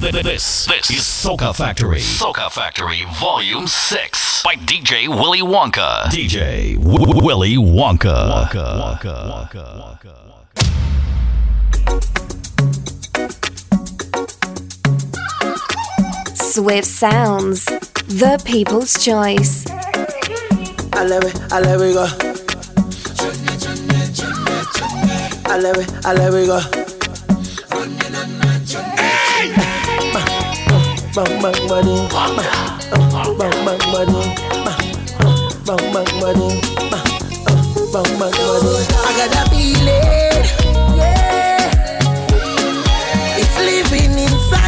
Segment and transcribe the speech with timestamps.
[0.00, 2.00] This, this is Soca Factory.
[2.00, 6.06] Soca Factory Volume 6 by DJ Willy Wonka.
[6.06, 8.48] DJ w- Willy Wonka.
[8.48, 10.14] Wonka, Wonka, Wonka, Wonka.
[10.26, 11.24] Wonka.
[16.34, 19.64] Swift Sounds, the people's choice.
[20.92, 22.06] I love it, I love it, go.
[25.46, 26.83] I love it, I love it, go.
[31.14, 32.34] bang bang money, bang
[33.38, 34.22] bang money,
[35.64, 36.50] bang bang money,
[37.92, 38.74] bang bang money.
[38.98, 40.42] I got a feeling,
[40.98, 41.70] yeah,
[43.38, 44.63] it's living inside.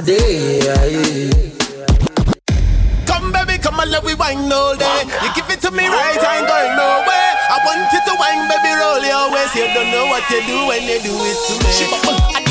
[0.00, 1.28] day.
[3.04, 5.04] Come, baby, come and let we wine all day.
[5.22, 7.32] You give it to me right, I ain't going nowhere.
[7.52, 9.54] I want you to wine, baby, roll your waist.
[9.54, 12.41] You don't know what you do when you do it to me.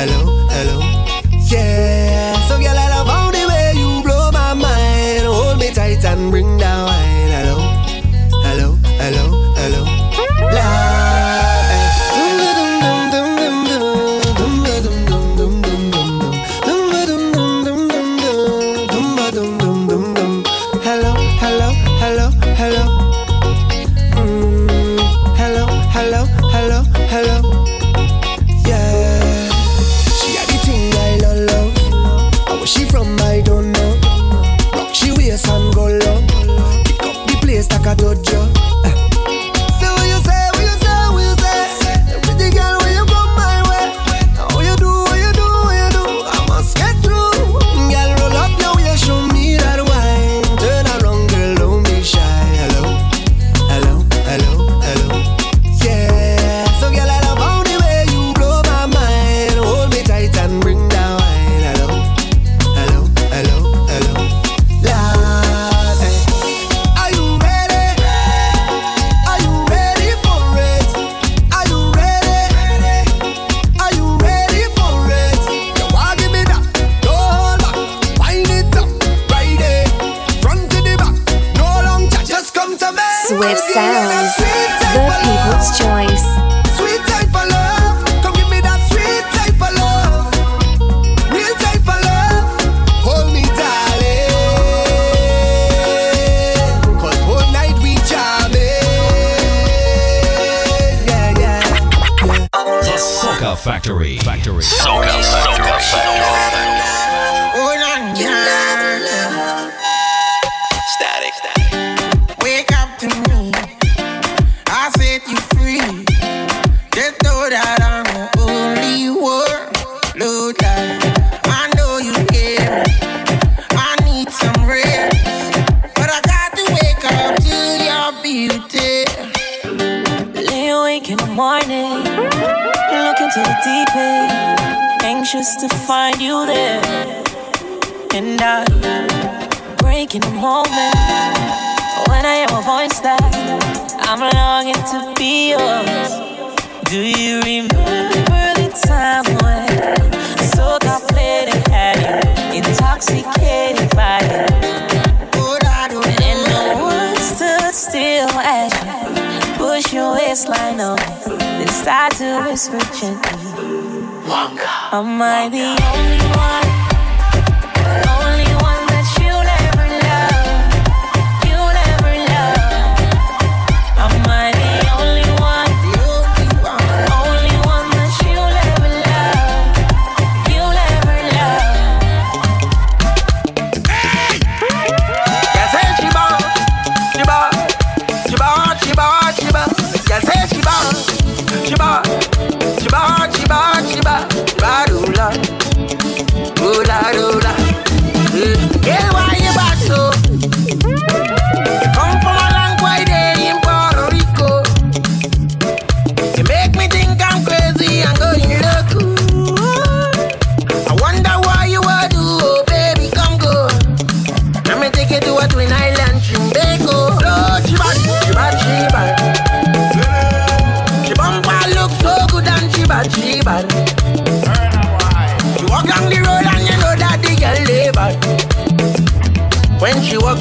[0.00, 0.29] hello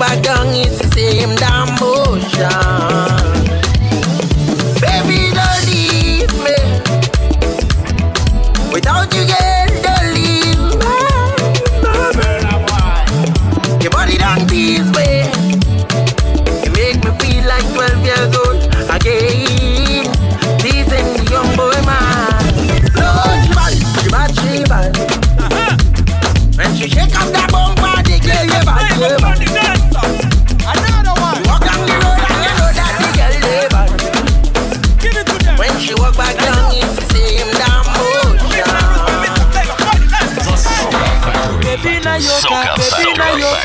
[0.09, 2.78] back down, it's the same damn motion.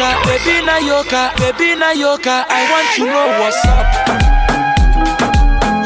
[0.05, 2.45] yoka, baby na yoka, baby na yoka.
[2.49, 3.87] I want to know what's up.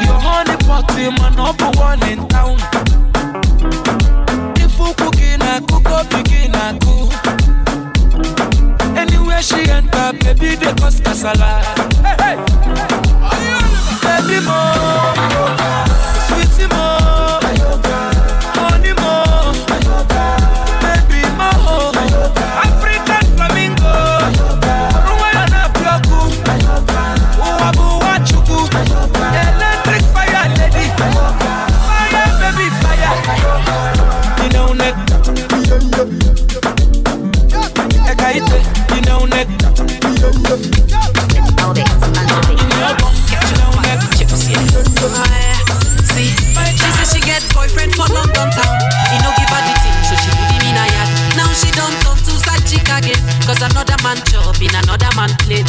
[0.04, 2.58] Your honey pot party, my number one in town.
[4.56, 7.12] If you cooking, I cook up, begin I cook.
[8.96, 11.62] Anywhere she enter, baby they cause casala.
[12.02, 12.36] Hey, hey.
[14.02, 15.87] Baby, more.
[54.68, 55.68] in another man plate.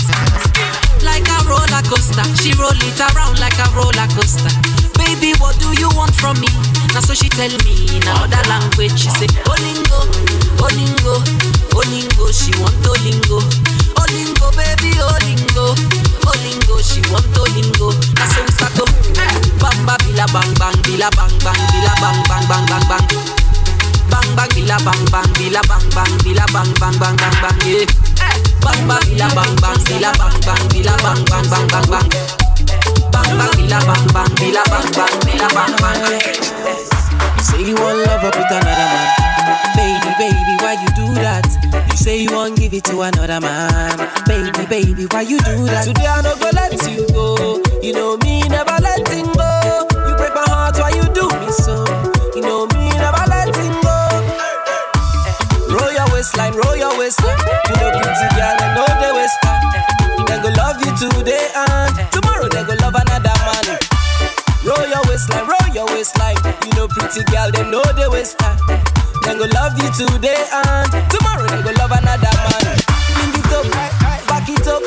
[0.99, 4.51] Like a roller coaster, she roll it around like a roller coaster.
[4.99, 6.51] Baby, what do you want from me?
[6.91, 8.99] Now so she tell me in another language.
[8.99, 10.03] She say, Olingo,
[10.59, 11.23] Olingo,
[11.71, 12.25] Olingo.
[12.35, 13.39] She want Olingo,
[13.95, 15.75] Olingo, baby, Olingo,
[16.27, 16.75] Olingo.
[16.83, 17.95] She want Olingo.
[18.19, 18.85] Now so we start to
[19.59, 23.05] bang bang bila bang bang bila bang bang bila bang bang bang bang bang
[24.11, 28.08] bang bang bila bang bang bila bang bang bila bang bang bang bang bang yeah.
[28.61, 32.07] Bang bang bila bang bang bila bang bang bila bang bang bang bang bang
[33.11, 35.99] Bang bang bila bang bang bila bang bang bila bang bang
[37.39, 39.07] Say you want love up with another man
[39.75, 41.47] Baby, baby, why you do that?
[41.91, 43.95] You say you won't give it to another man
[44.27, 45.85] Baby, baby, why you do that?
[45.87, 50.35] Today I'm not gonna let you go You know me, never letting go You break
[50.35, 51.83] my heart, why you do me so?
[52.35, 52.67] You know
[56.19, 57.39] waistline, roll your waistline.
[57.39, 59.63] To the pretty girl, I know they waste time.
[60.27, 63.79] They go love you today and tomorrow they go love another man.
[64.67, 66.35] Roll your waistline, roll your waistline.
[66.67, 68.59] You know pretty girl, they know they waste time.
[69.23, 72.67] They go love you today and tomorrow they go love another man.
[73.15, 73.63] Bring it up,
[74.27, 74.83] back it up.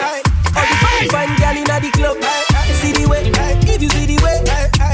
[0.52, 2.20] All the fine, fine girl inna the club.
[2.84, 3.32] See the way,
[3.72, 4.36] if you see the way,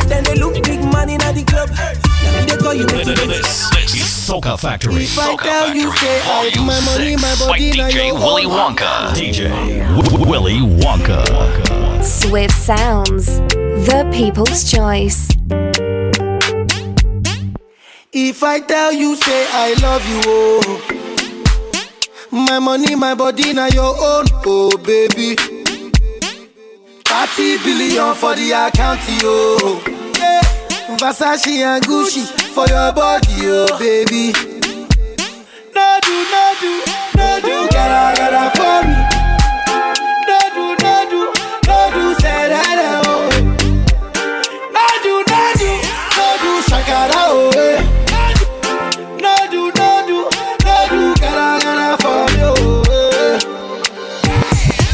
[0.06, 1.66] then they look big man inna the club.
[1.74, 3.10] Now me they call you pretty.
[3.26, 4.07] This.
[4.28, 5.04] Soca Factory.
[5.04, 7.70] If I Soca tell you, Factory, say I Volume my money, 6 my by body,
[7.78, 8.44] now DJ your Willy.
[8.44, 8.90] Wonka.
[9.14, 9.48] DJ
[9.96, 12.04] W- Willy Wonka.
[12.04, 13.26] Swift Sounds,
[13.88, 15.28] the people's choice.
[18.12, 20.80] If I tell you, say I love you, oh.
[22.30, 25.36] My money, my body, now your own, oh baby.
[27.06, 29.80] 30 billion for the account, yo.
[30.18, 30.42] Yeah.
[30.98, 34.32] Versace and Gucci for your body, oh baby.
[35.76, 36.72] No do, no do,
[37.14, 37.28] no
[37.70, 38.98] gotta, for me.
[40.26, 41.20] No do, no do,
[41.68, 43.30] no do, say that, oh.
[44.74, 45.70] No do, no do,
[46.18, 47.62] no do, shakara, oh.
[47.62, 47.78] eh.
[49.22, 50.18] No do, no do,
[51.22, 52.82] gotta, for me, oh.
[52.90, 53.38] eh.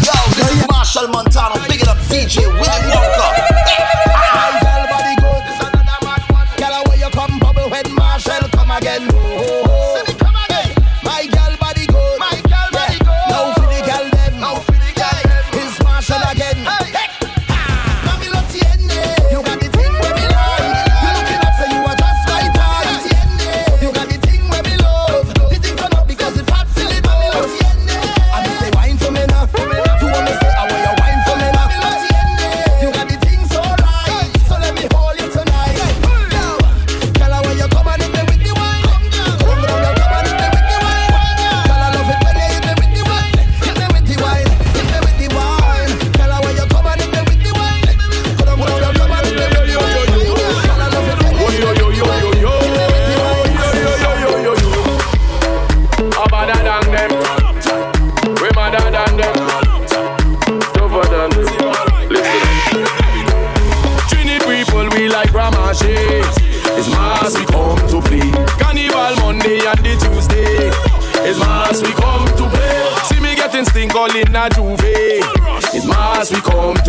[0.04, 1.56] Yo, this is Machel Montano.
[1.66, 2.93] Big it up, DJ Willy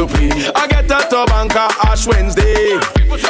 [0.08, 0.30] to play.
[0.56, 2.80] I get a Tabanka Ash Wednesday.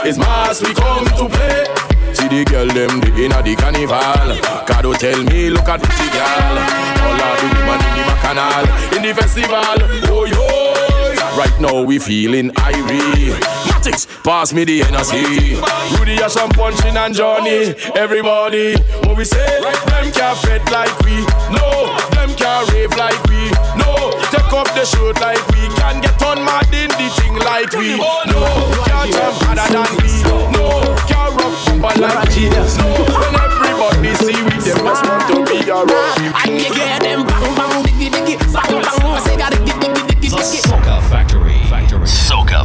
[0.07, 1.65] It's mass we come to play.
[2.13, 4.37] See the girl them the inna the carnival.
[4.65, 6.57] Kado tell me look at the girl.
[7.05, 8.65] All of the woman in the bacchanal
[8.95, 10.11] in the festival.
[10.11, 10.54] Oh yo.
[11.35, 13.35] Right now we feeling irie.
[13.67, 15.59] Matix, pass me the NRC.
[15.99, 17.75] Rudy Ash and Punchin and Johnny.
[17.95, 19.43] Everybody, what we say?
[19.59, 21.19] Right, them can't fret like we.
[21.51, 23.51] No, them can't rave like we.
[23.75, 25.67] No, take up the shirt like we.
[25.75, 27.99] Can get on mad in the thing like we.
[27.99, 28.39] Oh, no,
[28.87, 30.11] can't jump harder than we.
[30.55, 31.51] No, can't rock
[31.83, 32.47] bumper like we.
[32.47, 36.15] No, when everybody see we, them must want to be around.
[36.47, 39.19] And you get them bang bang diggy diggy bang bang.
[39.27, 40.84] Say gotta diggy diggy diggy The diggy.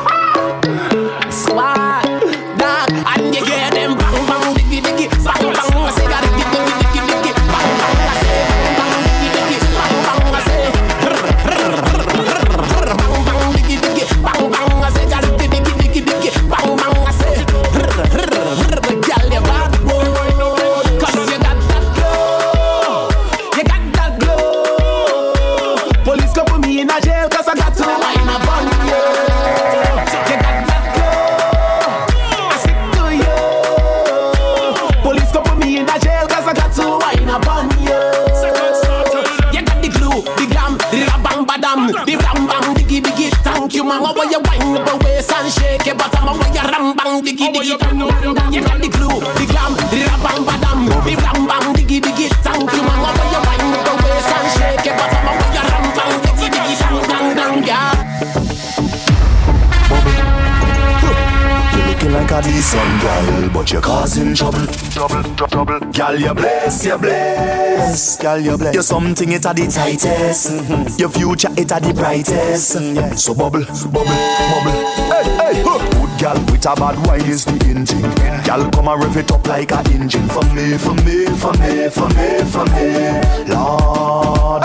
[63.70, 64.66] but you're causing trouble.
[64.90, 65.80] Trouble, trouble.
[65.92, 68.20] Girl, you bless, you bless.
[68.20, 68.74] Girl, you bless.
[68.74, 70.50] You're something it a the tightest.
[70.50, 70.98] Mm-hmm.
[70.98, 72.76] Your future it a the brightest.
[72.76, 72.96] Mm-hmm.
[72.96, 73.14] Yeah.
[73.14, 74.76] So bubble, bubble, bubble.
[75.10, 75.78] Hey, hey, huh.
[75.90, 78.02] Good girl with a bad wine is the engine.
[78.44, 80.28] Girl, come and rev it up like a engine.
[80.28, 83.54] For me, for me, for me, for me, for me.
[83.54, 84.62] Lord,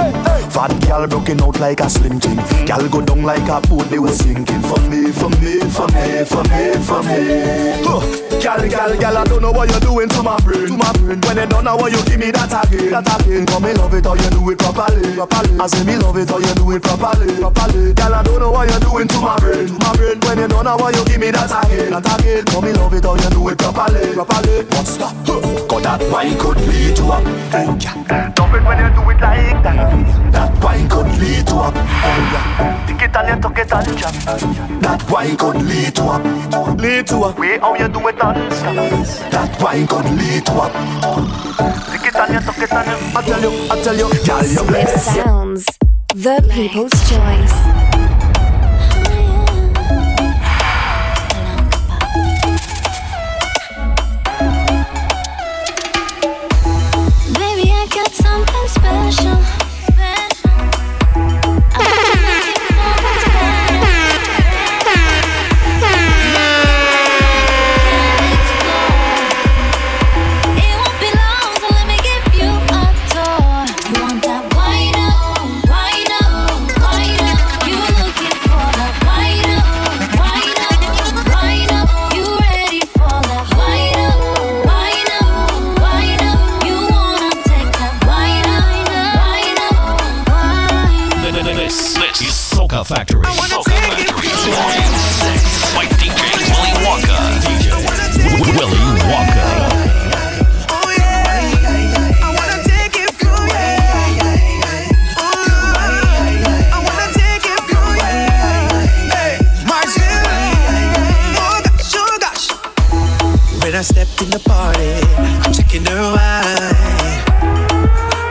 [0.56, 2.40] Fat gal broken out like a slim thing.
[2.66, 4.62] Gal go down like a boat they was sinking.
[4.64, 7.84] For me, for me, for me, for me, for me.
[7.84, 8.00] Huh.
[8.40, 11.20] Gal, gal, gal, I don't know what you're doing to my brain, to my brain.
[11.28, 13.46] When they don't know what you give me that again, that again.
[13.48, 15.60] Come me love it or you do it properly, properly.
[15.60, 17.94] I say me love it or you do it properly, properly.
[17.94, 20.24] Gal, I don't know what you're doing to my brain, to my brain.
[20.24, 22.46] When they don't know what you give me that again, that again.
[22.48, 24.64] Come me love it or you do it properly, properly.
[24.72, 24.88] That?
[25.28, 25.68] Huh.
[25.68, 27.20] Cause that wine could lead to a
[28.40, 30.45] Love it when you do it like that.
[31.20, 31.72] Lead to a
[32.88, 34.14] Tick it and you tuck it and chop.
[34.82, 38.54] That wine could lead to a Lead to a Way how you do it and
[38.54, 38.76] stop.
[39.32, 40.68] That wine could lead to a
[41.92, 44.68] Tick it and you it and I tell you, I tell you, girl, you Swift
[44.68, 45.16] bless.
[45.16, 45.66] Sounds,
[46.14, 47.65] the people's choice.
[113.76, 114.88] When I stepped in the party,
[115.44, 117.20] I'm checking her wine.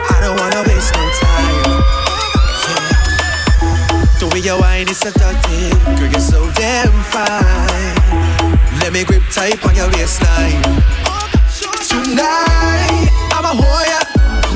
[0.09, 1.85] I don't wanna waste no time.
[2.65, 2.89] Yeah.
[4.17, 8.57] The way your wine is seductive, girl, you're so damn fine.
[8.81, 10.65] Let me grip tight on your waistline.
[11.93, 14.01] Tonight, I'm a Hoya,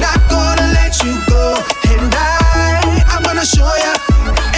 [0.01, 1.53] not gonna let you go.
[1.85, 3.93] And I, I'm gonna show ya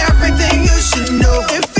[0.08, 1.44] everything you should know.
[1.52, 1.71] It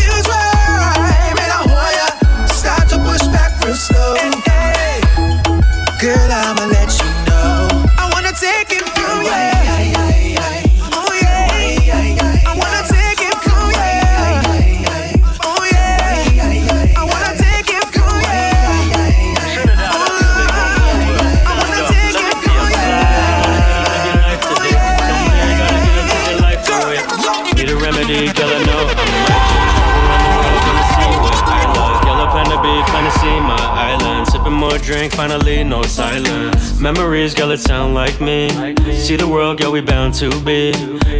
[35.03, 36.79] drink, finally, no silence.
[36.79, 38.49] Memories, girl, it sound like me.
[38.95, 40.73] See the world, girl, we bound to be.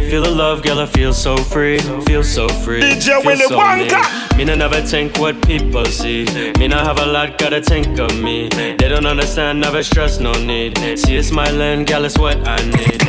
[0.09, 1.79] Feel the love, girl, I feel so free.
[2.05, 2.79] Feel so free.
[2.81, 4.31] DJ feel Willy so Wonka.
[4.31, 4.37] me.
[4.37, 6.25] Me no never think what people see.
[6.59, 8.47] Me no have a lot, gotta think of me.
[8.49, 10.77] They don't understand, never stress, no need.
[10.97, 13.03] See you smiling, girl, it's what I need.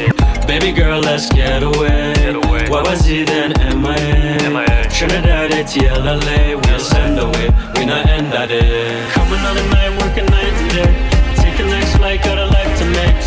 [0.47, 2.35] Baby girl, let's get away.
[2.69, 3.53] What was he then?
[3.81, 4.89] MIA.
[4.91, 6.57] Trinidad, ATL, LA.
[6.57, 7.49] We'll send away.
[7.77, 9.07] We not end that day.
[9.11, 9.94] Coming on the night, working night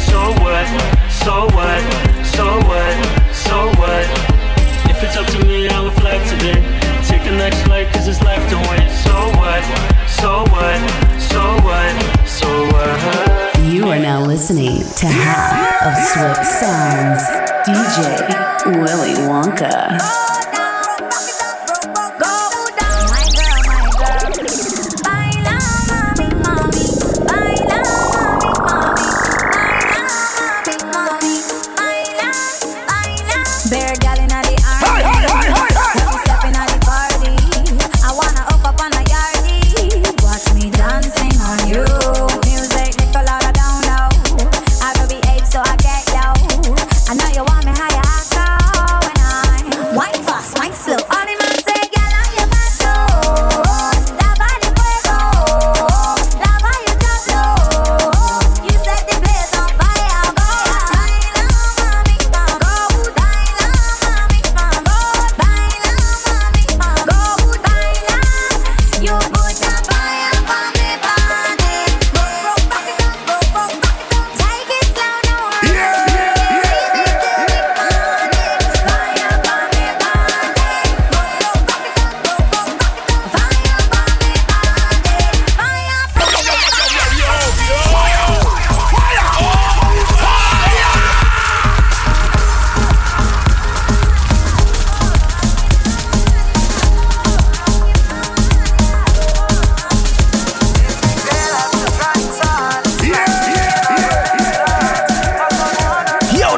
[0.10, 0.68] So what?
[1.24, 1.82] So what?
[2.26, 2.96] So what?
[3.34, 4.06] So what?
[4.92, 6.60] If it's up to me, I will fly today.
[7.08, 8.90] Take the next flight, cause it's life to wait.
[9.06, 9.64] So what?
[10.08, 10.80] So what?
[11.32, 11.94] So what?
[12.28, 13.66] So what?
[13.66, 17.24] You are now listening to half of Swift Sounds.
[17.68, 20.00] DJ Willy Wonka.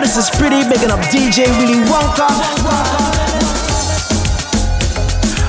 [0.09, 2.25] This is Pretty making up DJ Willy Wonka.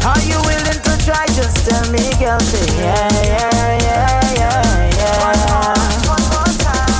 [0.04, 1.24] Are you willing to try?
[1.28, 5.24] Just tell me, girl, say yeah, yeah, yeah, yeah, yeah.
[5.24, 6.92] One more, one more time.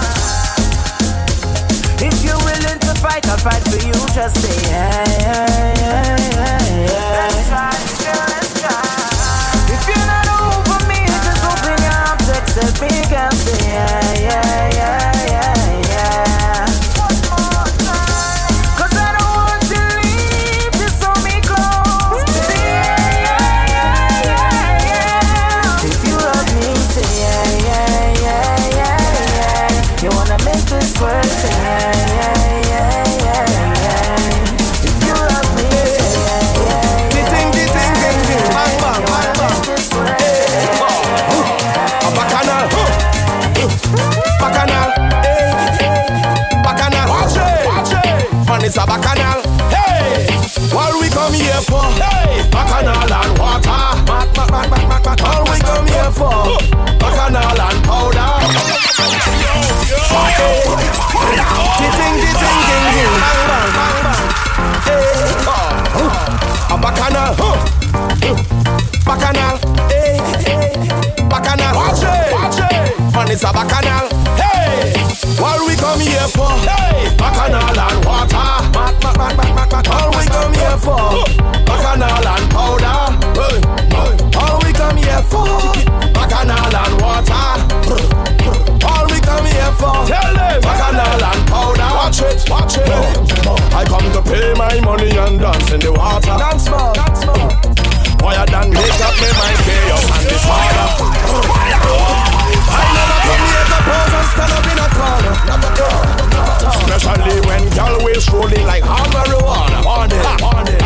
[2.01, 3.93] If you're willing to fight, I'll fight for you.
[4.15, 6.87] Just say yeah, yeah, yeah, yeah.
[6.87, 7.29] yeah.
[7.29, 7.70] Let's try.
[73.31, 73.80] it's a back
[108.21, 109.81] is rolling like hard marijuana.
[109.89, 110.81] On it, on it.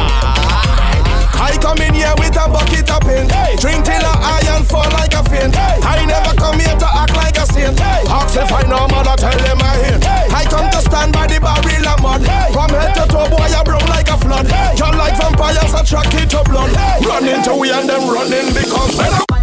[1.35, 3.31] I come in here with a bucket of paint.
[3.31, 5.55] Hey, Drink till I iron fall like a faint.
[5.55, 7.79] Hey, I never come here to act like a saint.
[7.79, 10.05] Hey, Ask if I know man, I tell them I hate.
[10.05, 12.23] Hey, I come to stand by the barrel of mud.
[12.23, 14.47] Hey, From head to toe, boy, I brown like a flood.
[14.47, 16.70] Hey, John like vampires, attracted to blood.
[16.70, 19.34] Hey, run into we and them running because.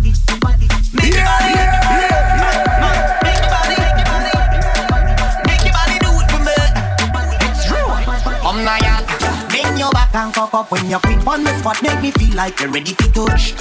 [10.61, 13.53] up when you quit on this spot, make me feel like you're ready to touch.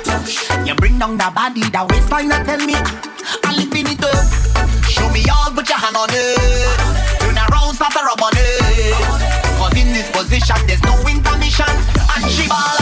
[0.66, 4.04] You bring down the body, the waistline, and tell me ah, I live in it
[4.04, 4.20] up.
[4.84, 6.36] Show me all, put your hand on it.
[7.20, 8.92] Turn around, start to rub on it.
[9.56, 11.72] Cause in this position, there's no intermission,
[12.14, 12.79] and she ball.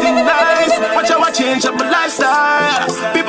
[0.00, 0.78] Nice.
[0.94, 3.21] Watch how I change up my lifestyle.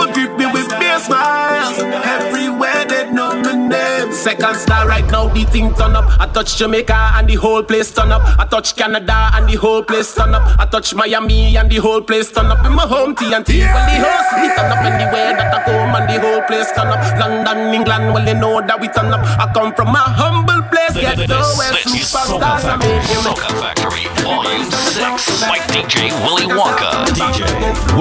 [4.34, 6.10] Second star right now, the thing turn up.
[6.20, 8.24] I touch Jamaica and the whole place turn up.
[8.40, 10.42] I touch Canada and the whole place turn up.
[10.60, 12.66] I touch Miami and the whole place turn up.
[12.66, 16.10] In my home TNT, well the whole city turn up anywhere that I go, man,
[16.10, 16.98] the whole place turn up.
[17.22, 19.22] London, England, well they know that we turn up.
[19.22, 22.66] I come from a humble place, get This, nowhere this is Soca superstars.
[22.66, 27.06] I Factory, make you Soca Factory, Volume 6 by DJ Willy Wonka.
[27.14, 27.46] DJ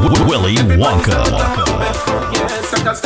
[0.00, 1.28] W- Willy Wonka.
[2.72, 2.96] Second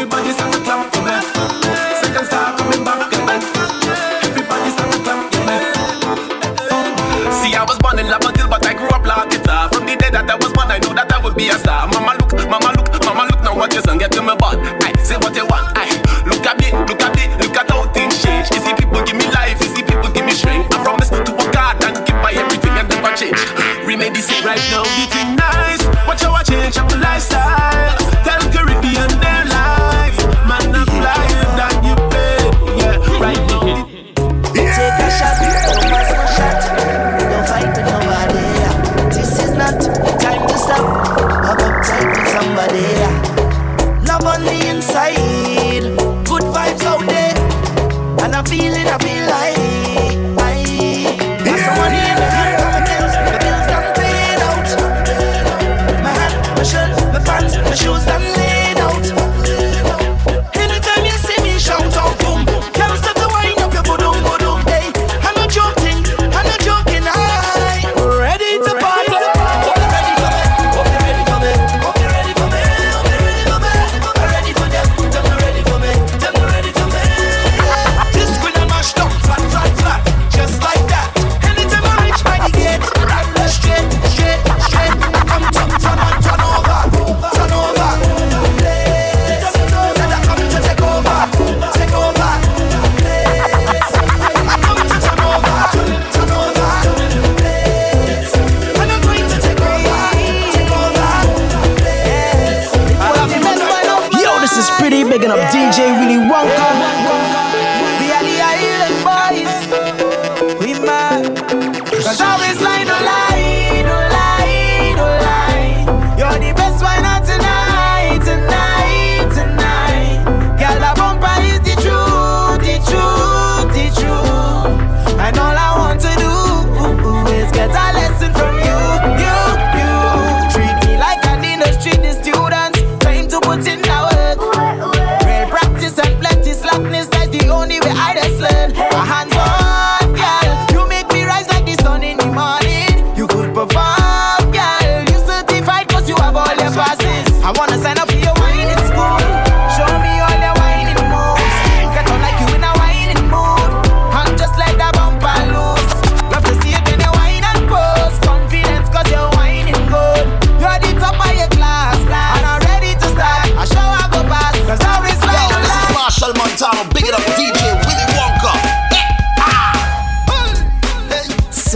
[0.00, 0.48] Everybody clap
[0.96, 1.12] for me.
[2.56, 3.36] Coming back again.
[4.24, 5.60] Everybody clap for me.
[7.36, 9.68] See, I was born in Laventille, but I grew up like guitar.
[9.68, 11.84] From the day that I was born, I knew that I would be a star.
[11.92, 13.44] Mama look, mama look, mama look.
[13.44, 14.56] Now what you son get to my butt?
[14.80, 15.68] I say what you want.
[15.76, 15.84] I
[16.24, 18.48] look at me, look at me, look at how things change.
[18.56, 20.72] You see people give me life, you see people give me strength.
[20.72, 23.36] I promise to work hard and give everything and never change.
[23.84, 25.84] The same right now, the thing nice.
[26.08, 27.99] Watch how I change up my lifestyle.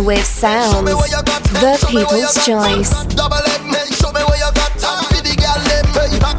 [0.05, 0.75] Me sounds.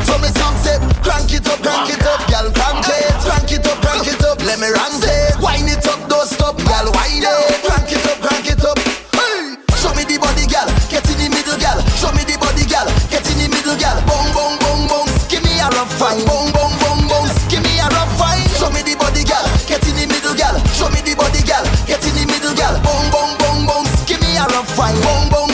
[0.06, 0.80] from me sunset.
[1.02, 2.22] Crank it up, crank it up.
[2.30, 4.38] Crank it, crank it up, crank it up.
[4.46, 5.36] Let me it.
[5.66, 7.66] It up, don't stop, it.
[7.66, 8.78] Crank it up, crank it up.
[9.82, 10.46] Show me the body.
[10.46, 11.58] Get in the middle.
[11.98, 12.66] Show me the body.
[12.70, 13.76] Get in the middle.
[14.06, 15.08] Boom, boom, boom, boom.
[15.28, 15.58] Give me
[24.94, 25.45] boom, boom, boom.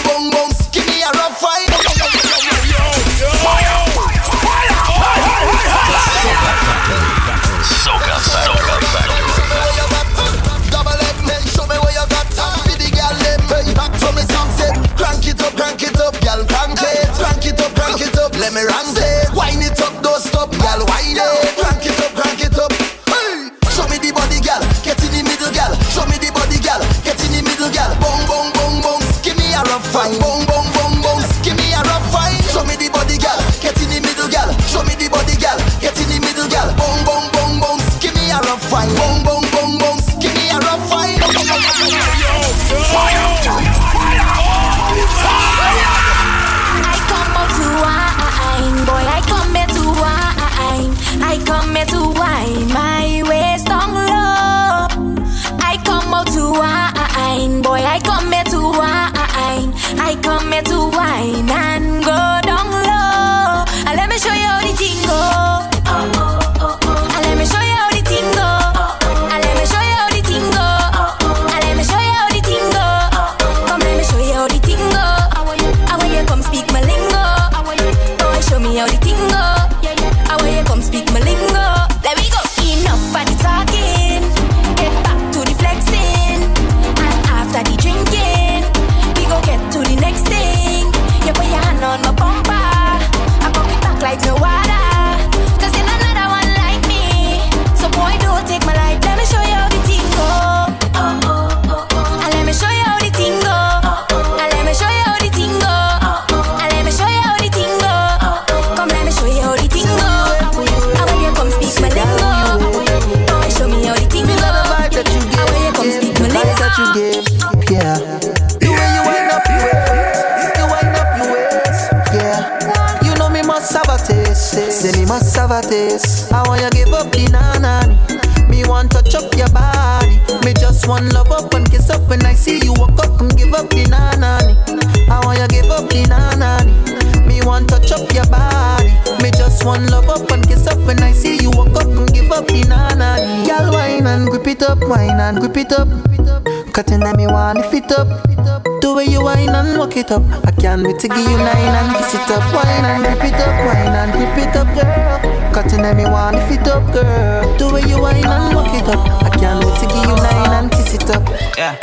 [149.92, 150.24] fuck it up.
[150.48, 152.44] I can't wait to give you nine and kiss it up.
[152.54, 155.54] Wine and rip it up, wine and rip it up, girl.
[155.54, 157.58] Cutting me one if it up, girl.
[157.58, 159.02] Do way you wine and fuck it up.
[159.24, 161.24] I can't wait to give you nine and kiss it up.
[161.58, 161.76] Yeah.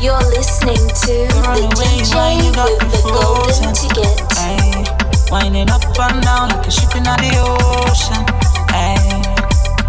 [0.00, 1.12] You're listening to
[1.44, 2.16] Girl, the, the DJ
[2.56, 4.16] with the golden ticket.
[4.40, 4.84] Ay,
[5.30, 8.24] winding up and down like a ship in the ocean.
[8.72, 8.96] Ay.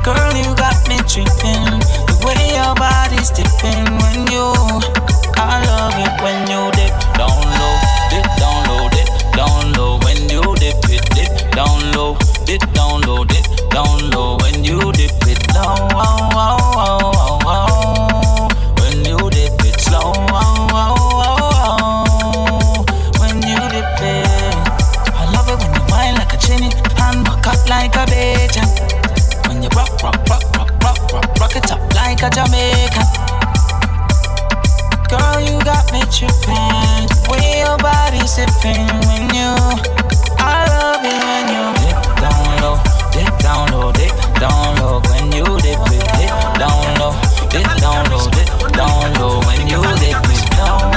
[0.03, 1.79] Girl, you got me tripping.
[1.79, 7.75] The way your body's dipping when you I love it when you dip down low,
[8.09, 9.99] dip down low, dip down low.
[9.99, 14.37] When you dip it, dip down low, dip down low, dip down low.
[14.37, 18.47] When you dip it down, wow, wow, wow, wow, wow.
[18.79, 22.85] When you dip it slow, wow, wow, wow, wow.
[23.19, 24.55] When you dip it,
[25.13, 26.71] I love it when you wine like a chinny
[27.01, 28.57] and back up like a bitch.
[29.47, 33.20] When you rock, rock, rock, rock, rock, rock, rock it up like a Jamaican
[35.47, 37.07] you got me tripping.
[37.29, 39.53] when your body sipping when you.
[40.37, 42.77] I love it when you dip down low,
[43.11, 45.01] dip down low, dip down low.
[45.09, 47.13] When you dip it, dip down low,
[47.49, 49.39] dip down low, dip down low.
[49.47, 50.90] When you dip it down.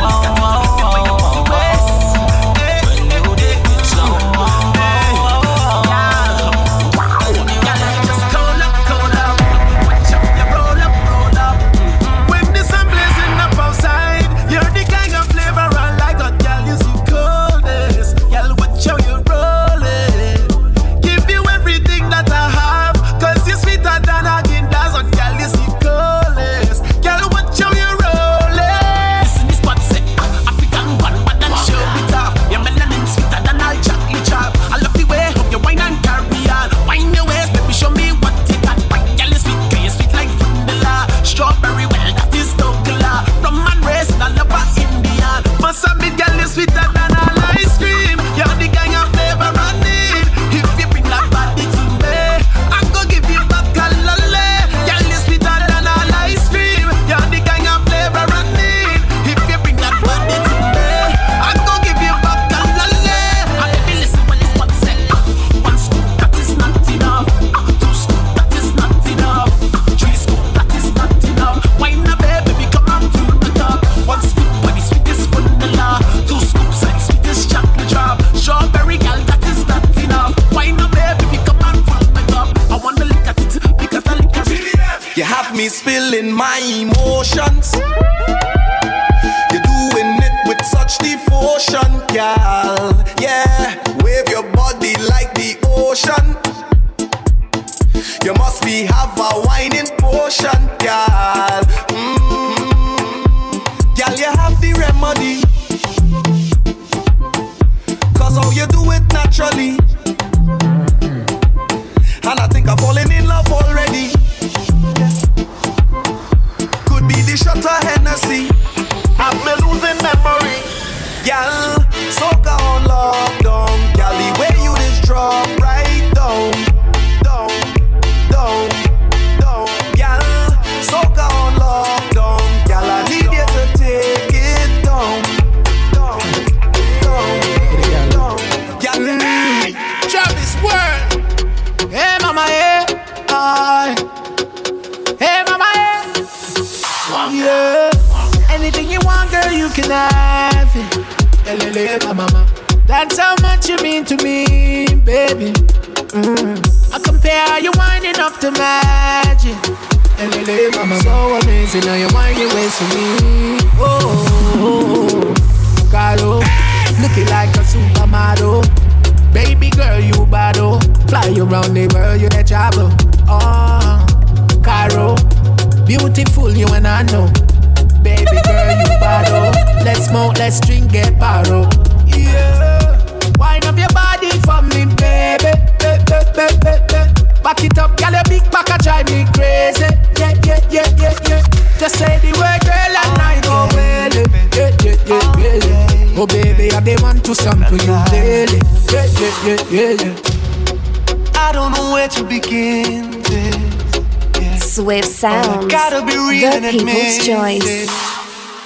[205.25, 207.65] Sounds, gotta be real the and people's choice.
[207.65, 207.89] it.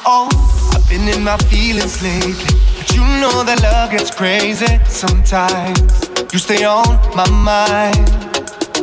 [0.04, 0.26] Oh,
[0.74, 2.34] I've been in my feelings lately.
[2.74, 5.78] But you know that love gets crazy sometimes.
[6.34, 8.10] You stay on my mind.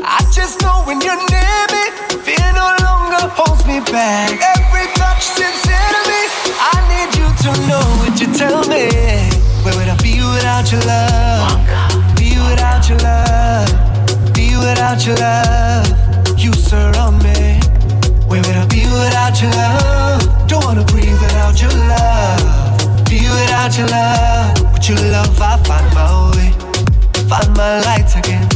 [0.07, 1.83] I just know when you're near me,
[2.23, 4.31] fear no longer holds me back.
[4.55, 5.75] Every touch sincere
[6.07, 6.19] to.
[6.55, 8.87] I need you to know what you tell me.
[9.67, 11.59] Where would I be without your love?
[12.15, 13.67] Be without your love.
[14.31, 15.91] Be without your love.
[16.39, 17.04] You surround
[19.35, 20.47] without your love?
[20.47, 23.05] Don't wanna breathe without your love.
[23.09, 24.73] Be without your love.
[24.73, 26.51] With your love, I find my way.
[27.27, 28.47] Find my light again.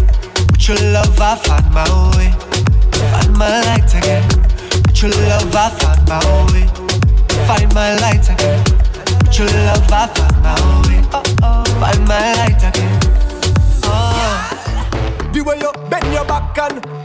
[0.51, 1.83] With your love, I find my
[2.15, 2.31] way.
[3.11, 4.23] Find my light again.
[4.87, 6.19] With your love, I find my
[6.53, 6.67] way.
[7.47, 8.63] Find my light again.
[9.19, 10.55] With your love, I find my
[10.87, 11.01] way.
[11.79, 12.99] Find my light again.
[13.83, 14.55] Uh.
[15.33, 16.98] The way you bend your back and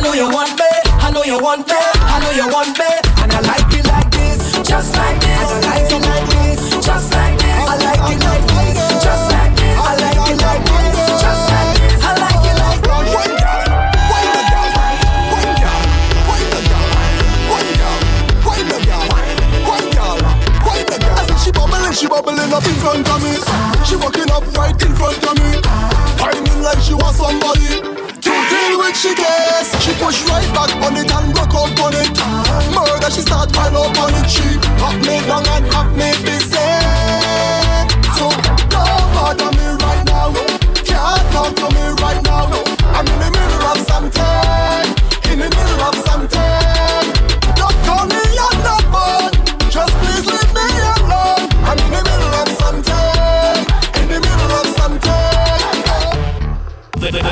[0.00, 0.64] I know you want me,
[0.96, 2.88] I know you want me, I know you want me,
[3.20, 5.28] and I like it like this, just like this.
[5.28, 7.68] I like it like this, just like this.
[7.68, 9.76] I like it like this, just like this.
[9.76, 12.00] I like it like this, just like this.
[22.00, 23.36] She bubbling, up in front of me.
[23.84, 25.60] She walking up right in front of me,
[26.16, 27.59] wining like she wants somebody.
[29.00, 32.12] She gets, she push right back on it and rock up on it.
[32.74, 34.28] Murder, she start pile up on it.
[34.28, 34.44] She
[34.76, 36.68] knock me down and have me busy.
[38.12, 38.28] So
[38.68, 40.34] don't bother me right now.
[40.84, 42.69] Can't talk to me right now.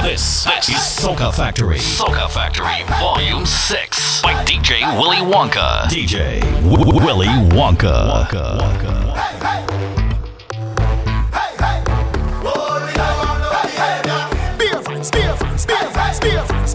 [0.09, 1.77] This, this is Soca Factory.
[1.77, 5.83] Soca Factory Volume 6 by DJ Willy Wonka.
[5.91, 8.09] DJ w- Willy Wonka.
[8.09, 8.59] Wonka.
[8.59, 10.19] Wonka.
[14.59, 14.83] Beer
[16.45, 16.75] fans.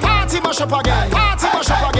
[0.00, 1.93] Party mash up again, party mash up again.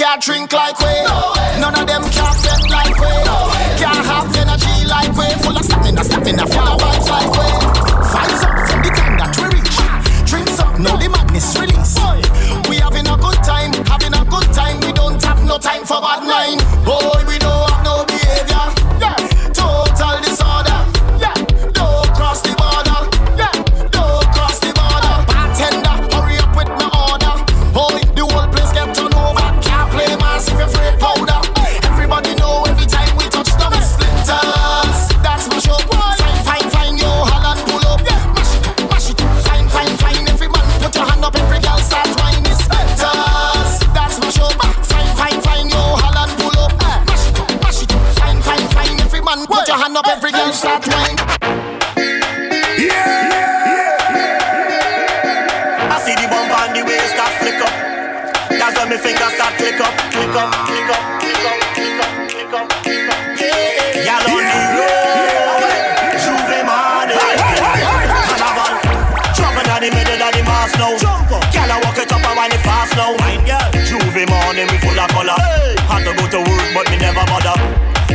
[0.00, 0.94] can't drink like we.
[1.04, 3.12] No None of them can't step like we.
[3.28, 3.36] No
[3.76, 5.28] can't have energy like we.
[5.44, 7.48] Full of stamina, stamina, fire of vibes like we.
[8.08, 9.76] Vibes up from the time that we reach.
[10.24, 12.00] Drinks up, no the madness release.
[12.00, 12.16] Boy.
[12.70, 14.80] We having a good time, having a good time.
[14.80, 16.64] We don't have no time for bad mind.
[16.88, 17.19] Oh,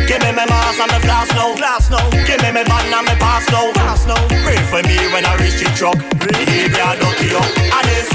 [0.07, 2.05] Give me my mask and my flask now, flask now.
[2.29, 4.21] Give me my band and my pass now, pass now.
[4.45, 5.97] Pray for me when I reach the truck.
[6.21, 7.49] Behavior I dirty up.
[7.73, 8.09] And it's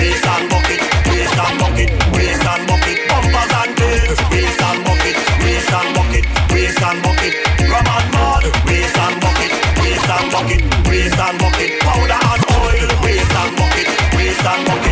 [0.00, 0.80] waist and bucket,
[1.12, 2.98] waist and bucket, waist and bucket.
[3.12, 7.32] Bumpers and clips, waist and bucket, waist and bucket, waist and bucket.
[7.68, 11.70] Rum and mud, waist and bucket, waist and bucket, waist and bucket.
[11.84, 14.85] Powder and oil, waist and bucket, waist and bucket.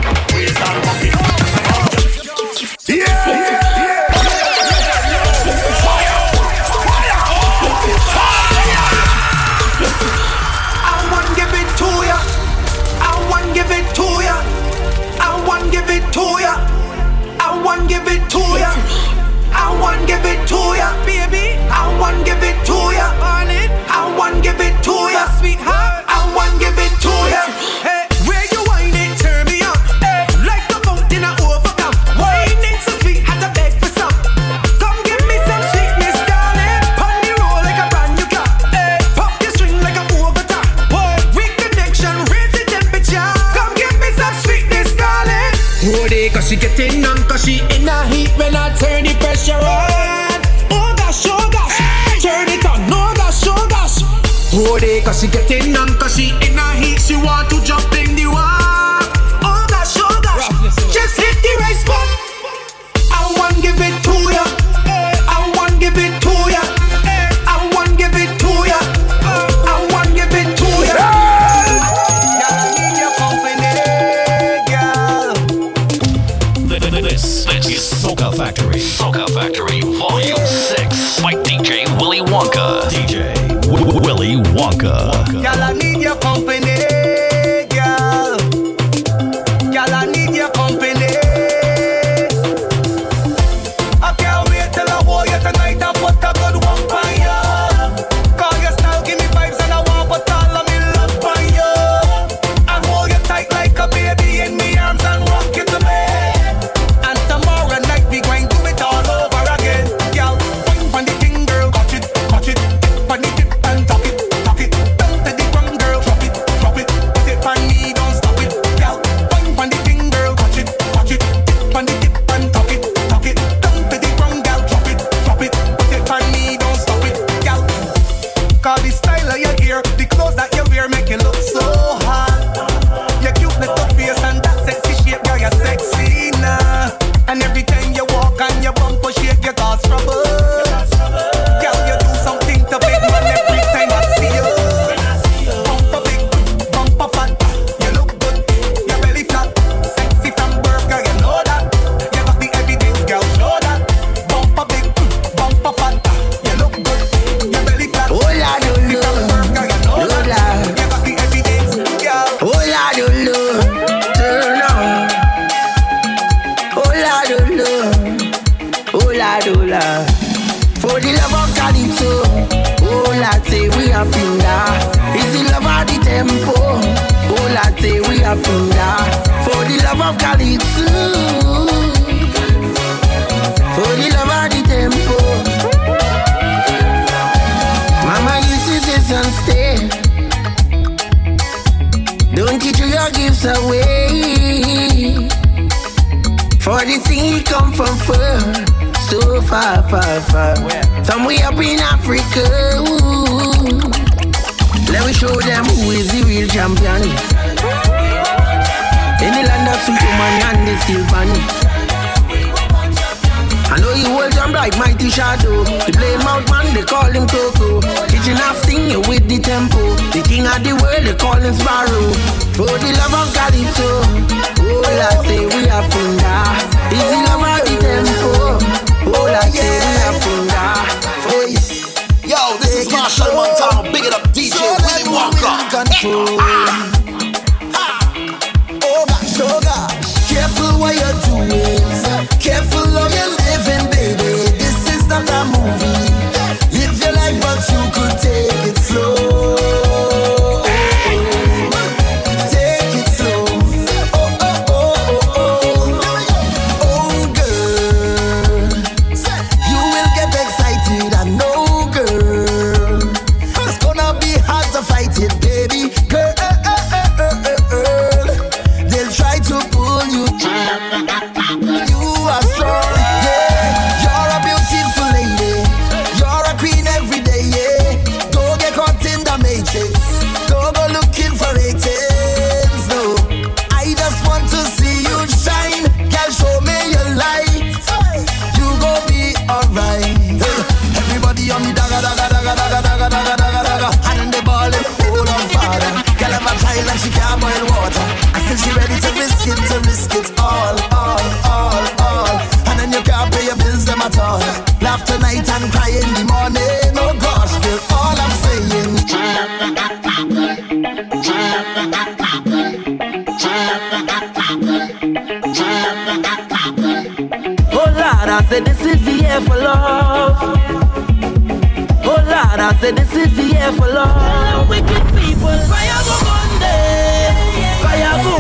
[322.85, 324.69] Said this is the year for love.
[324.69, 327.33] Wicked people, fire go Monday,
[327.81, 328.35] fire go.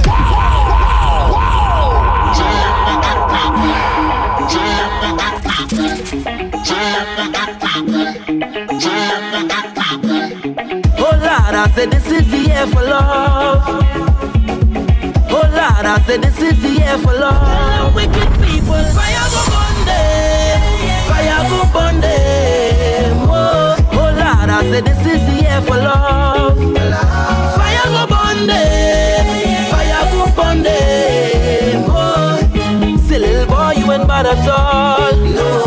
[10.98, 13.62] Oh Lord, I said this is the year for love.
[15.30, 17.94] Oh Lord, I said this is the year for love.
[17.94, 19.33] Wicked people, fire
[24.74, 26.58] Said this is the year for love.
[27.54, 29.22] Fire go Monday,
[29.70, 31.74] fire go Monday.
[31.86, 35.14] Oh, see little boy, you ain't bad at all.
[35.14, 35.62] No,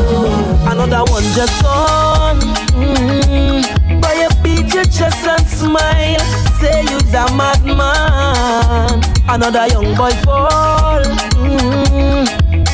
[0.69, 2.41] another one just gone.
[2.75, 4.01] Mm-hmm.
[4.01, 6.19] Boy, you beat your chest and smile.
[6.59, 9.01] Say you's a madman.
[9.29, 11.01] Another young boy fall.
[11.39, 12.27] Mm.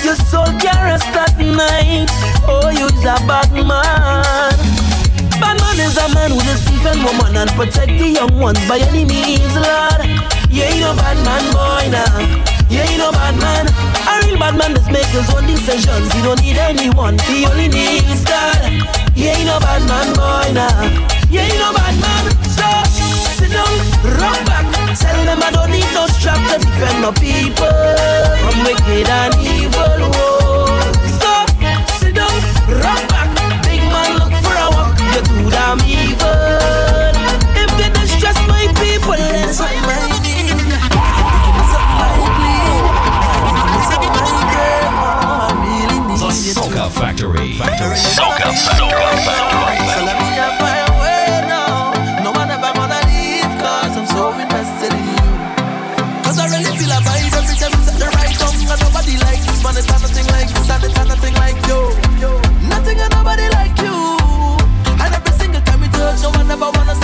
[0.04, 2.10] Your soul can't rest at night.
[2.48, 4.53] Oh, you's a bad man.
[5.84, 9.54] Is a man who just defend woman and protect the young ones by any means,
[9.54, 10.00] Lord.
[10.50, 12.24] You ain't no bad man, boy, nah.
[12.72, 13.68] You ain't no bad man.
[14.08, 16.08] A real bad man just make his own decisions.
[16.14, 17.20] He don't need anyone.
[17.28, 18.64] He only needs God.
[19.14, 20.88] You ain't no bad man, boy, nah.
[21.30, 22.24] You ain't no bad man.
[22.48, 22.68] So
[23.36, 23.76] sit down,
[24.16, 24.66] rock back.
[24.96, 27.76] Tell them I don't need no strap to defend my people
[28.40, 30.10] from wicked and evil.
[30.16, 30.43] Whoa.
[47.04, 47.16] It.
[47.16, 47.54] Soca Factory.
[47.54, 47.98] Factory.
[47.98, 48.50] Soca
[49.26, 49.88] Factory.
[49.92, 51.92] So let me have my way now.
[52.24, 55.28] No one ever gonna leave, cause I'm so invested in you.
[56.24, 58.56] Cause I really feel a vibe every time you set the right tongue.
[58.56, 61.80] And nobody like this man, it's nothing like this, and it's nothing like you.
[62.72, 63.98] Nothing and nobody like you.
[65.04, 66.96] And every single time we touch, no one ever wanna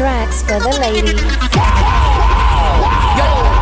[0.00, 1.12] tracks for the ladies.
[1.12, 1.28] You,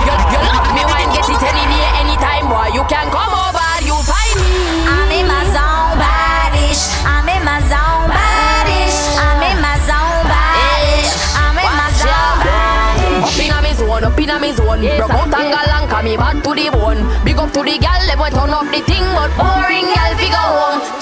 [0.06, 2.70] you, you love me wine, get it any day, anytime, boy.
[2.70, 4.86] You can come over, you find me.
[4.86, 6.94] I'm in my zone, badish.
[7.02, 9.18] I'm in my zone, badish.
[9.18, 11.10] I'm in my zone, badish.
[11.34, 13.26] I'm in my zone, badish.
[13.26, 14.86] Up inna me zone, up inna me zone.
[14.94, 17.02] Broke out and galang, come me back to the bone.
[17.26, 20.30] Big up to the gal, they boy turn up the thing, but boring gal, fi
[20.30, 20.97] go home.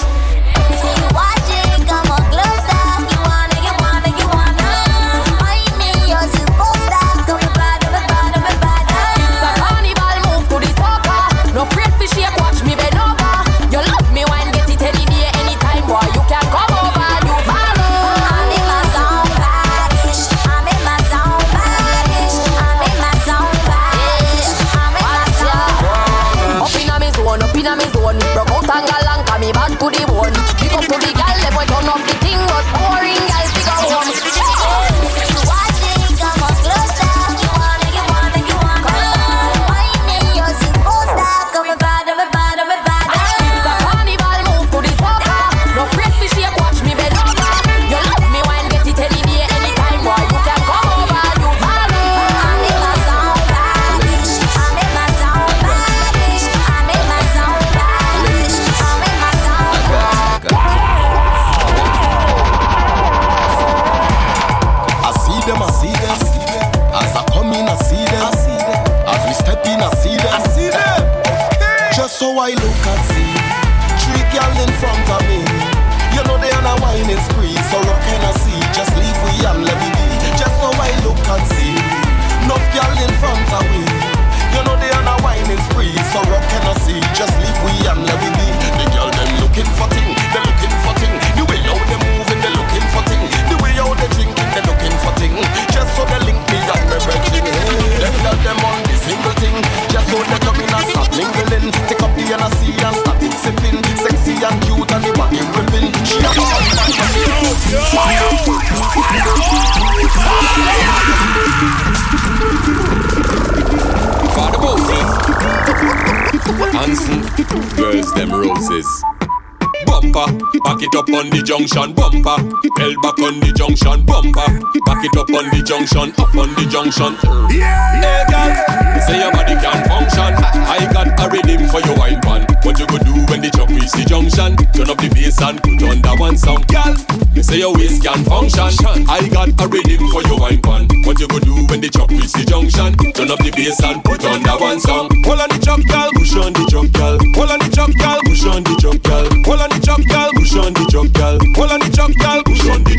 [120.87, 121.93] It up on the junction.
[121.93, 122.39] Bumper,
[122.79, 124.05] hell back on the junction.
[124.05, 124.47] Bumper,
[124.87, 126.13] back it up on the junction.
[126.15, 127.11] Up on the junction.
[127.51, 127.99] Yeah.
[127.99, 128.51] Hey girl,
[128.95, 130.31] you say your body can function.
[130.67, 132.47] I got a rhythm for your wine pan.
[132.63, 134.55] What you go do when the truck reach the junction?
[134.71, 136.95] Turn up the bass and put on that one sound, girl.
[137.35, 138.71] You say your waist can function.
[139.07, 140.87] I got a rhythm for your wine pan.
[141.03, 142.95] What you go do when the truck reach the junction?
[143.13, 145.11] Turn up the bass and put on that one song.
[145.25, 146.09] Hold on the truck, girl.
[146.15, 147.17] Push on the truck, girl.
[147.35, 148.19] Hold on the truck, girl.
[148.23, 149.25] Push on the truck, girl.
[149.43, 150.29] Hold on the truck, girl.
[150.37, 150.73] Push on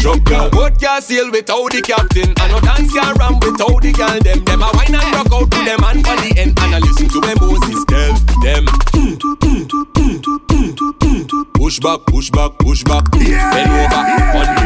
[0.08, 0.50] truck, girl.
[0.50, 2.32] Boat can't sail without the captain.
[2.40, 4.18] And no dance can ram without the girl.
[4.20, 6.58] Them, them a wine and rock out to them and for the end.
[6.58, 8.64] And I listen to when Moses tell them.
[11.54, 13.10] Push back, push back, push back.
[13.10, 14.57] Bend over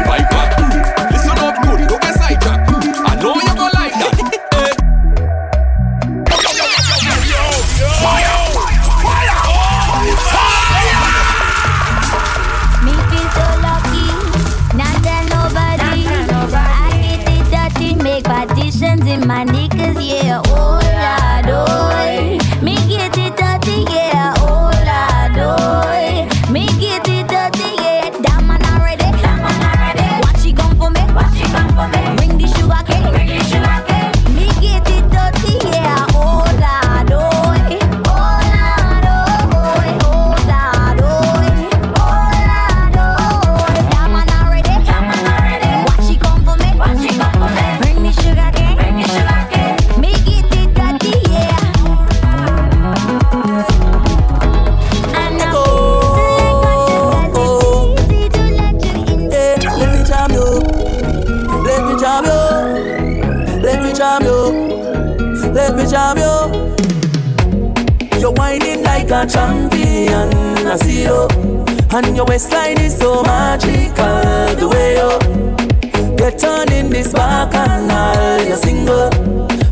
[72.03, 74.55] And your waistline is so magical.
[74.59, 78.45] The way you get on in this bacchanal.
[78.47, 79.09] You're single.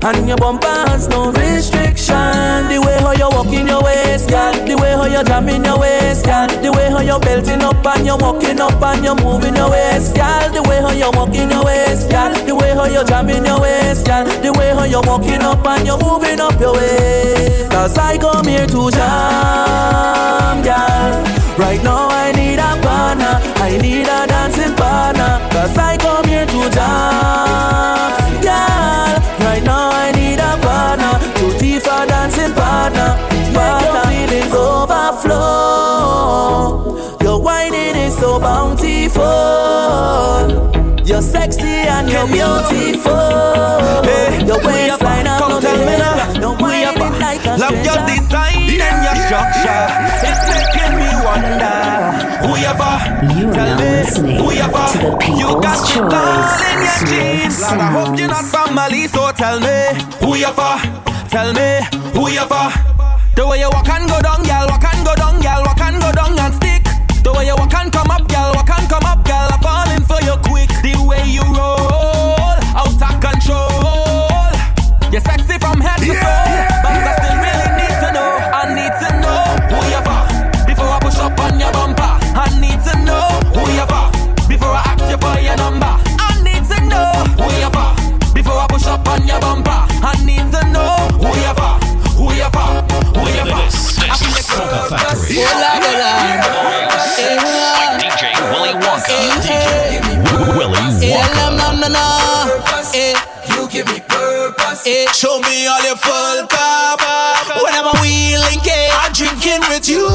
[0.03, 2.67] And your bumper has no restriction.
[2.69, 4.53] The way how you walk in your waist, girl.
[4.65, 6.47] The way how you jam in your waist, girl.
[6.47, 10.15] The way how you belting up and you walking up and you moving your waist,
[10.15, 10.49] girl.
[10.51, 12.34] The way how you walk in your waist, girl.
[12.34, 14.25] The way how you jam in your waist, girl.
[14.25, 17.69] The way how you walking up and you moving up your waist.
[17.69, 21.40] Cause I come here to jam, girl.
[21.62, 26.45] Right now I need a partner, I need a dancing partner, cause I come here
[26.45, 29.14] to dance, Girl,
[29.45, 33.16] right now I need a partner, to teeth a dancing partner,
[33.53, 35.38] but your feelings overflow.
[37.22, 39.22] Your wining is so bountiful.
[41.05, 44.01] You're sexy and you're beautiful.
[44.03, 46.34] Hey, your waistline up, come tell me now.
[46.41, 47.76] You're wining like a stranger.
[47.76, 50.61] Love your design and your structure
[51.24, 51.78] wonder.
[52.51, 52.93] We ever
[53.38, 54.88] you tell me, we ever
[55.38, 57.61] you got your girl in your jeans.
[57.61, 60.78] Lord, I hope you're not family, so tell me, who you for?
[61.30, 61.82] Tell me,
[62.13, 62.69] who you for?
[63.36, 66.01] The way you walk and go down, girl, walk and go down, girl, walk and
[66.01, 66.84] go down and stick.
[67.24, 70.03] The way you walk and come up, girl, walk and come up, girl, I'm falling
[70.03, 70.69] for you quick.
[70.82, 74.51] The way you roll, out of control.
[75.11, 76.50] You're sexy from head to toe.
[104.86, 105.11] eh.
[105.13, 107.01] Show me all your full cup.
[107.61, 110.07] When I'm a wheeling cake, I'm drinking with you.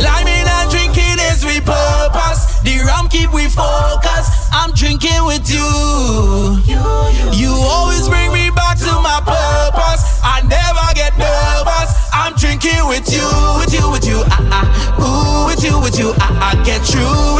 [0.00, 2.60] Liming and drinking is we purpose.
[2.62, 4.48] The rum keep we focus.
[4.52, 6.60] I'm drinking with you.
[7.32, 10.20] You always bring me back to my purpose.
[10.22, 11.90] I never get nervous.
[12.12, 13.26] I'm drinking with you,
[13.58, 14.22] with you, with you.
[14.26, 16.12] Ah ah, ooh, with you, with you.
[16.18, 17.39] Ah ah, get through.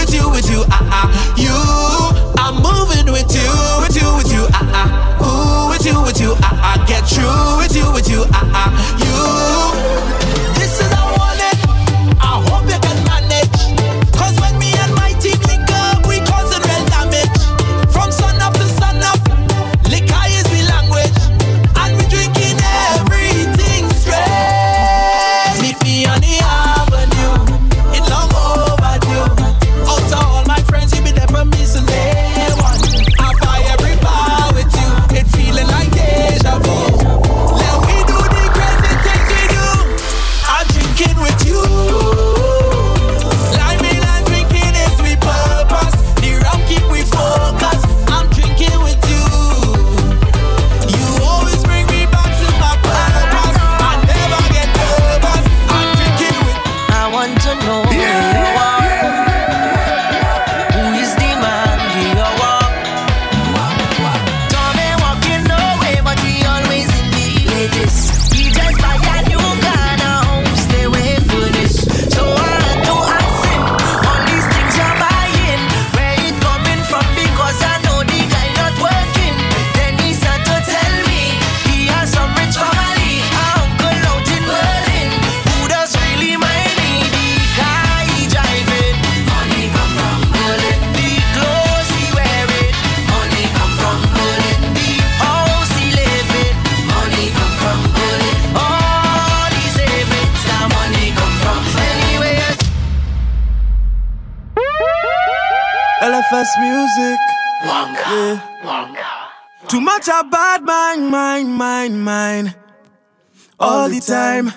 [114.11, 114.52] time.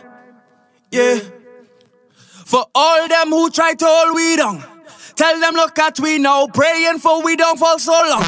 [0.89, 1.19] Yeah.
[2.45, 4.63] For all them who try to hold we down.
[5.15, 8.25] Tell them look at we now, praying for we don't fall so long.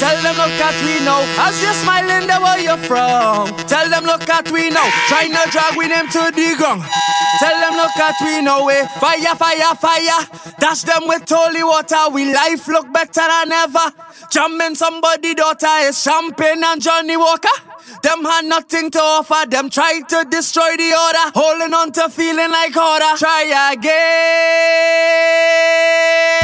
[0.00, 3.52] Tell them look at we now, as you're smiling there where you're from.
[3.68, 6.82] Tell them look at we now, trying to drag we them to the ground.
[7.40, 8.86] Tell them look at we now, eh?
[9.04, 10.20] Fire, fire, fire.
[10.58, 13.92] Dash them with holy water, we life look better than ever.
[14.30, 17.73] Jamming somebody daughter is champagne and Johnnie Walker.
[18.02, 19.46] Them had nothing to offer.
[19.48, 21.30] Them tried to destroy the order.
[21.34, 23.16] Holding on to feeling like order.
[23.16, 23.94] Try again.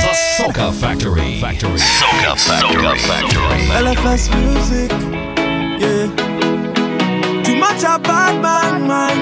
[0.05, 1.41] The Soca Factory.
[1.41, 1.79] Factory.
[1.79, 2.83] Soca Factory.
[2.83, 3.61] Soca Factory.
[3.85, 4.91] LFS music.
[5.83, 6.09] Yeah.
[7.45, 9.20] Too much a bad man, man.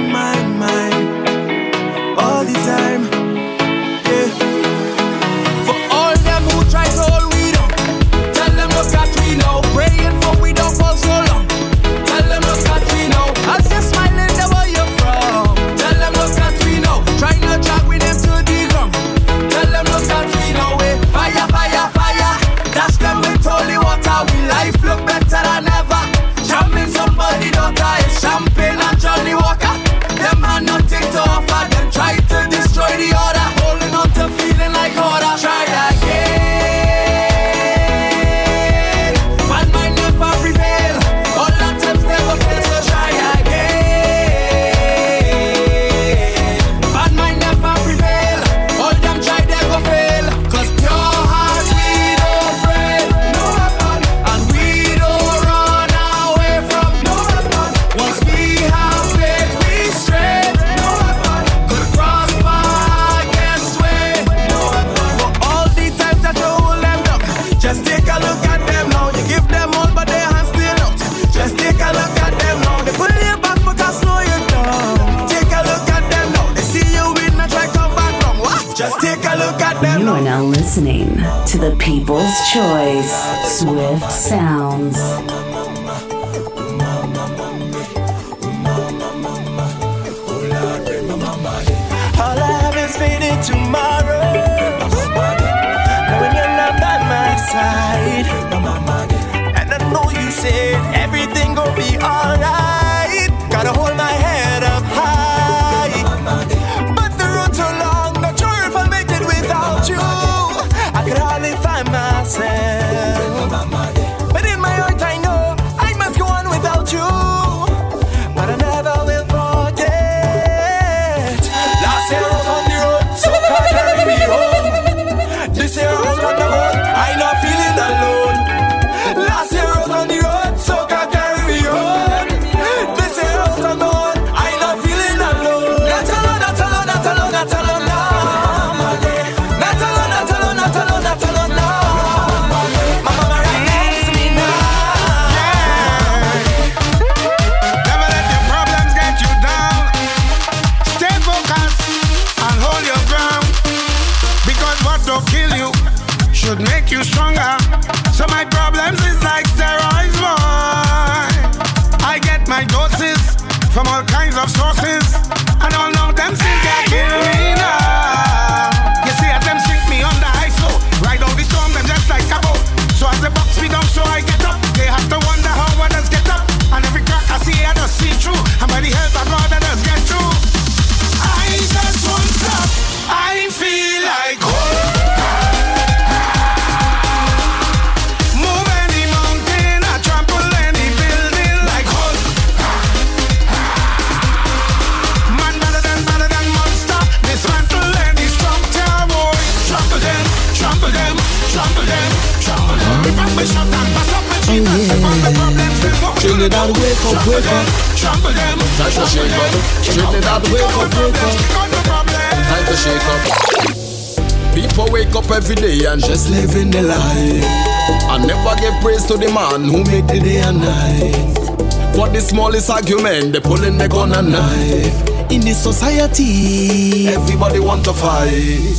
[218.98, 221.94] praise to the man who made the day and night.
[221.94, 225.30] For the smallest argument, they pulling the gun and knife.
[225.30, 228.74] In this society, everybody want to fight.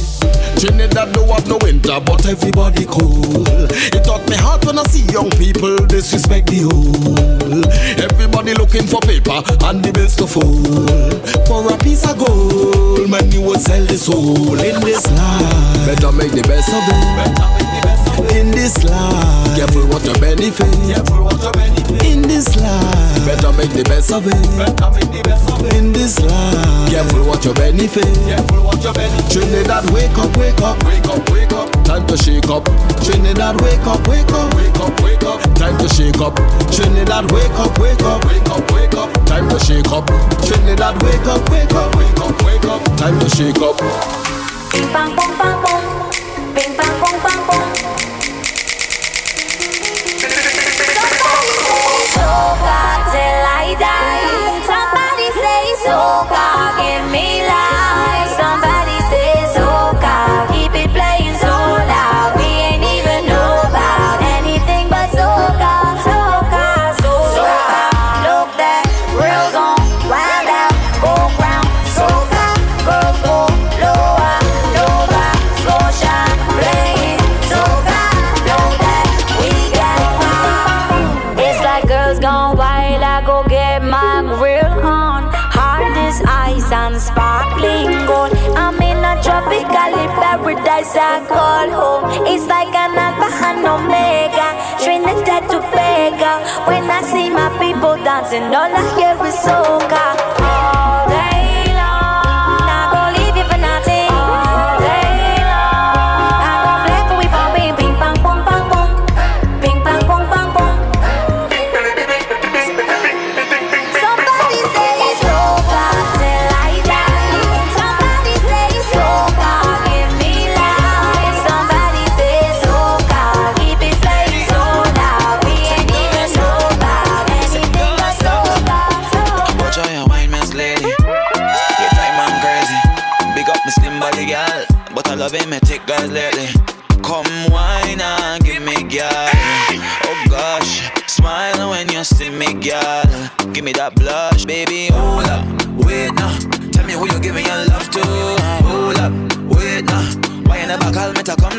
[0.57, 3.45] Trinidad don't have no winter, but everybody cool.
[3.69, 7.67] It hurt me hard when I see young people disrespect the old.
[7.99, 10.87] Everybody looking for paper and the bills to fool.
[11.47, 15.85] For a piece of gold, Many you would sell the soul in this life.
[15.87, 17.78] Better make the best of it.
[18.35, 20.67] In this life, careful what you benefit.
[20.87, 22.03] Careful what you benefit.
[22.05, 24.35] In this life, better make the best of it.
[24.57, 25.73] Better make the best of it.
[25.75, 28.05] In this life, careful what you benefit.
[28.27, 29.31] Careful what you benefit.
[29.31, 31.69] Trinidad, wake up, wake up, wake up, wake up.
[31.85, 32.65] Time to shake up.
[33.03, 35.39] Trinidad, wake up, wake up, wake up, wake up.
[35.55, 36.35] Time to shake up.
[36.71, 39.09] Trinidad, wake up, wake up, wake up, wake up.
[39.25, 40.05] Time to shake up.
[40.45, 42.81] Trinidad, wake up, wake up, wake up, wake up.
[42.97, 43.79] Time to shake up.
[44.93, 45.88] Bang, bang, bang, bang.
[52.59, 52.88] 가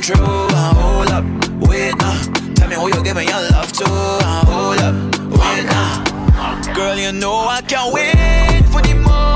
[0.03, 0.21] come.
[0.21, 1.25] Uh, hold up,
[1.69, 2.23] wait now.
[2.55, 3.85] Tell me who you're giving your love to.
[3.87, 4.95] Uh, hold up,
[5.39, 6.75] wait now.
[6.75, 9.30] Girl, you know I can't wait for the moment.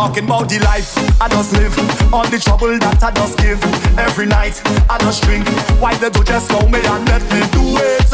[0.00, 1.76] Talking about the life I just live,
[2.10, 3.62] all the trouble that I just give.
[3.98, 4.56] Every night
[4.88, 5.46] I just drink.
[5.78, 8.08] Why they do just know me and let me do it?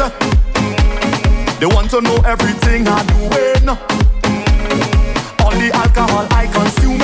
[1.61, 3.69] They want to know everything I do doing,
[5.39, 6.99] All the alcohol I consume.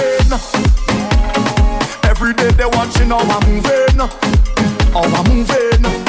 [2.04, 4.00] Every day they watching how I'm moving,
[4.92, 6.03] how I'm moving.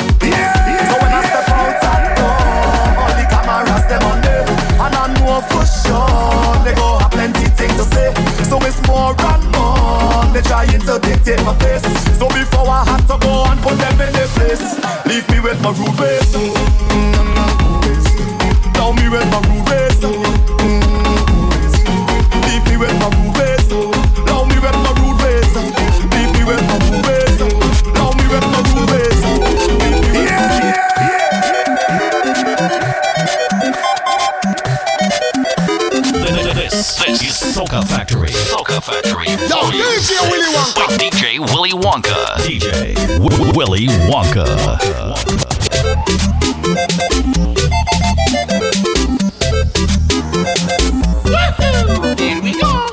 [10.74, 11.82] begin to dictate my face.
[12.18, 15.60] So before I had to go and put them in their place, leave me with
[15.62, 16.32] my rubies.
[18.74, 19.83] Tell me with my rubies.
[39.34, 40.86] Yo, DJ Willy Wonka.
[40.96, 42.36] DJ Willy Wonka.
[42.46, 44.46] DJ w- Willy Wonka.
[52.16, 52.86] Here we go.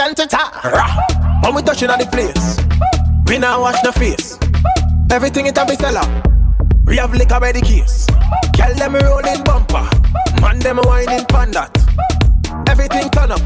[0.00, 0.99] Dance it up.
[1.50, 2.62] When we touching on the place,
[3.26, 4.38] we now wash the face.
[5.10, 5.74] Everything it a be.
[6.84, 8.06] We have liquor by the case.
[8.56, 9.82] Girl them rolling bumper,
[10.40, 11.76] man them wining pan that.
[12.68, 13.40] Everything turn up,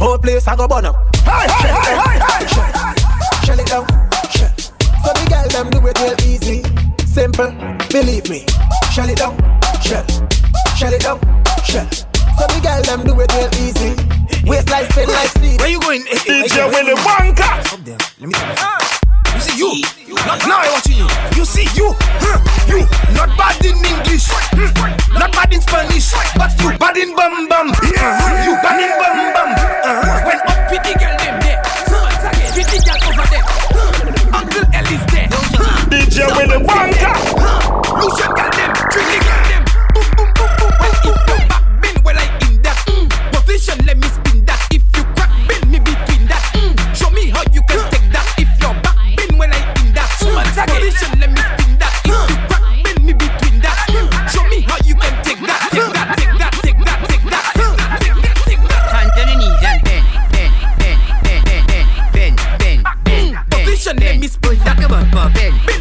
[0.00, 1.14] whole place I go burn up.
[1.18, 3.86] Hey, hey, hey, hey, hey, shell it down,
[4.28, 4.50] shell.
[4.58, 6.64] So the girl them do it real easy,
[7.06, 7.52] simple.
[7.88, 8.46] Believe me,
[8.90, 9.51] shell it down.
[65.02, 65.71] up a big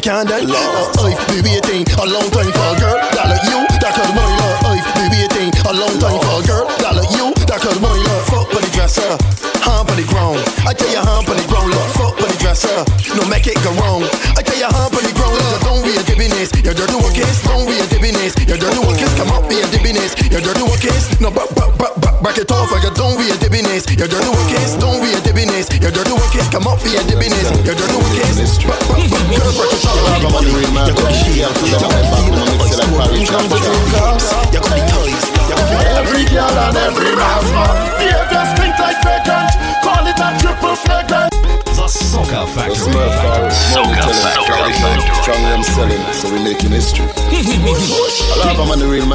[0.00, 0.40] can't die.
[0.40, 0.99] Love.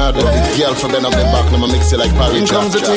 [0.06, 2.70] hard with the girl for bend up the back, now mix it like parry chop
[2.70, 2.94] chop.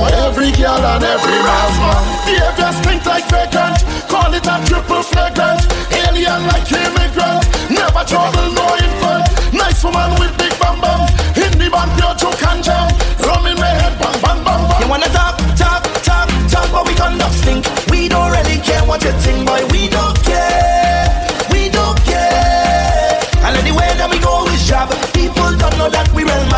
[0.00, 3.76] For every girl and every man's man Behavior stink like vagrant
[4.08, 5.60] Call it a triple flagrant
[5.92, 9.26] Alien like immigrant Never trouble no infant.
[9.52, 11.06] Nice woman with big bam bam.
[11.36, 12.88] Hindi man pure joke and jam.
[13.20, 16.88] Rum in my head bang bang bang bang You wanna talk, talk, talk, talk But
[16.88, 17.62] we conduct stink.
[17.90, 19.71] We don't really care what you think boy.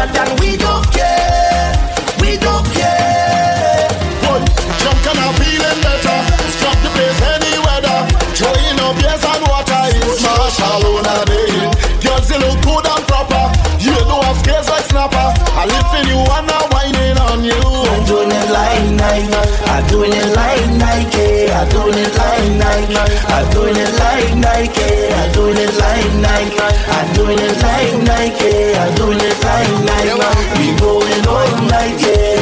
[0.04, 1.72] hard and we don't care.
[2.20, 3.88] We don't care.
[4.22, 4.40] Boy,
[4.80, 6.18] drunk and I'm feeling better.
[6.56, 7.98] Stop the pace any weather.
[8.36, 11.70] Throwing up beers and water is Marshall on day.
[12.02, 13.44] Girls, you look good and proper.
[13.80, 15.28] You know I've scares like snapper.
[15.60, 17.60] I live in you and I'm wining on you.
[17.60, 19.34] I'm doing it like Nike.
[19.72, 21.23] I'm doing it like Nike.
[21.54, 22.96] I doing it like Nike.
[23.30, 24.90] I doing it like Nike.
[25.14, 26.58] I doing it like Nike.
[26.58, 28.74] I doing it like Nike.
[28.74, 30.18] I doing it like Nike.
[30.58, 32.33] We going all night, yeah.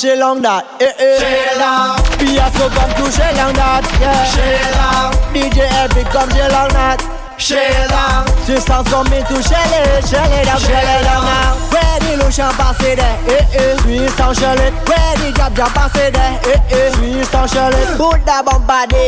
[0.00, 0.64] she long that.
[0.80, 1.20] Eh, eh.
[1.20, 2.24] She.
[2.24, 3.84] Fiasco come to she long that.
[4.00, 4.24] Yeah.
[4.32, 4.48] She
[4.80, 5.12] long.
[5.36, 7.04] DJ Epic come, she long that.
[7.36, 7.60] She
[7.92, 8.24] long.
[8.48, 11.52] Substance come into Shelly, Shelly down, Shelly down now.
[11.68, 13.76] Where the lotion it there, eh eh.
[13.84, 14.72] Sweet on Shelly.
[14.88, 16.88] Where the jab jab pass it there, eh eh.
[16.96, 17.84] Sweet on Shelly.
[18.00, 19.04] Put that bump body,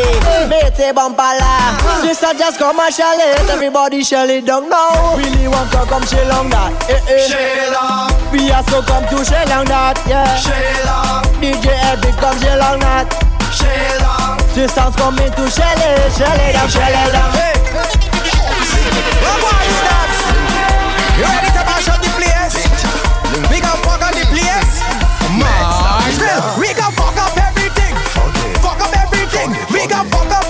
[0.52, 1.72] mete bump la.
[2.04, 3.32] Sweet on just come and Shelly.
[3.48, 5.16] Everybody Shelly down now.
[5.16, 7.24] Really want to come, she long that, eh eh.
[7.24, 8.11] She.
[8.32, 10.24] We are so come to Shelang that, yeah.
[10.40, 13.04] Shelang DJ Epic come Shelang that
[13.52, 17.52] Shelang Ce sounds coming to Shelly, Shelly down, Shelly down Hey,
[19.20, 20.18] come on, steps
[21.20, 22.56] You ready to mash up the place?
[23.52, 24.80] We can fuck up the place?
[25.36, 25.64] Man,
[26.56, 27.94] we can fuck up everything.
[28.64, 29.52] Fuck up everything.
[29.72, 30.41] We can fuck up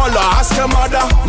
[0.00, 1.19] color, ask your mother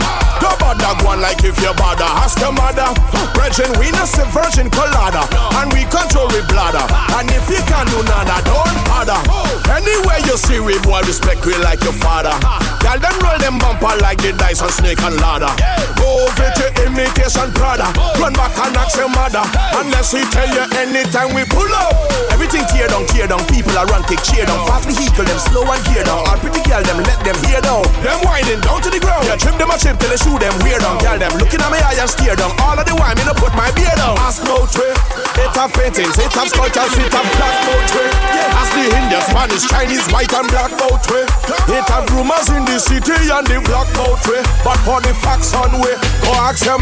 [1.11, 2.07] one like if you bother.
[2.23, 2.87] Ask your mother.
[3.35, 5.27] Virgin, we not say virgin colada,
[5.59, 6.85] And we control we bladder.
[7.19, 9.19] And if you can do nada, don't bother.
[9.67, 12.31] Anywhere you see we boy, respect we like your father.
[12.79, 15.51] Tell them roll them bumper like the dice on snake and ladder.
[15.99, 17.87] Go it to imitation brother.
[18.15, 19.43] Run back and ask your mother.
[19.83, 21.91] Unless we tell you anytime we pull up.
[22.31, 23.43] Everything tear down, tear down.
[23.51, 24.59] People are run, take cheer down.
[24.67, 26.23] Fast vehicle, them slow and gear down.
[26.23, 27.83] All pretty girl, them let them hear down.
[27.99, 29.25] Them winding down to the ground.
[29.27, 31.00] Yeah, trim them a chip till they shoot them weird down.
[31.01, 32.53] Girl them looking at me eye and steer down.
[32.61, 34.13] All of the wine me no put my beard down.
[34.21, 34.93] Ask no trick.
[35.41, 38.05] It have paintings, it have sculptures, it have black poetry.
[38.53, 41.25] As the Indian, Spanish, Chinese, white and black poetry.
[41.73, 44.45] It have rumors in the city and the black poetry.
[44.61, 46.79] But for the facts on way, go ask them.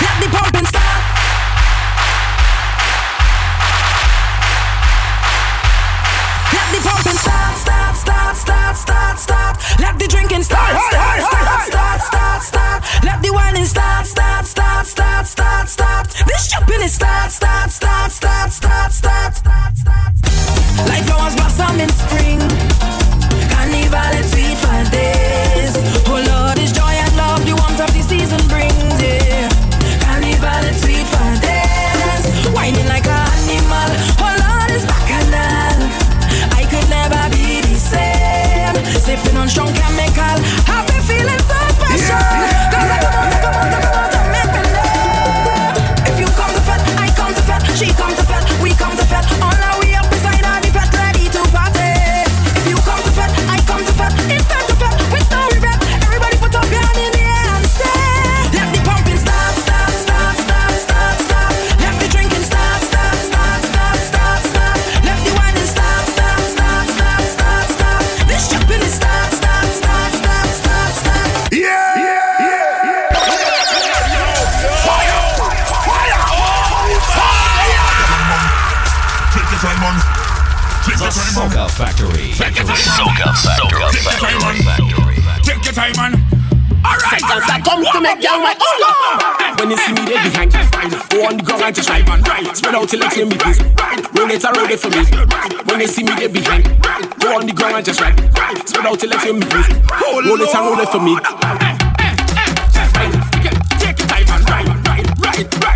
[0.01, 0.90] Let the pumping start.
[9.79, 10.73] Let the drinking start.
[13.03, 13.65] Let the wining.
[16.27, 16.99] This jumping is.
[20.87, 22.39] Like flowers blossom in spring,
[24.23, 25.77] sweet for.
[26.07, 29.01] Oh Lord, joy and love the warmth of the season brings.
[29.01, 29.49] Yeah,
[31.05, 31.20] for
[39.11, 40.39] Positive and unstrong chemical.
[40.65, 41.60] Happy feeling so
[83.01, 83.89] Take your time, Soca.
[84.61, 85.17] Factory.
[85.41, 86.13] Take your time, man.
[86.21, 86.21] Take your time, man.
[86.85, 89.57] Alright, Seconds I come to make y'all my Lord.
[89.59, 90.61] When you see me there behind you,
[91.09, 92.21] go on the ground and just ride, man.
[92.55, 93.57] Spread out till like me please.
[94.13, 95.01] Roll it and roll it for me.
[95.65, 96.65] When you see me there behind,
[97.17, 98.17] go on the ground and just ride.
[98.69, 99.69] Spread out till like me please.
[99.97, 101.17] Roll it and roll it for me.
[103.81, 105.70] Take your time and ride, ride, ride,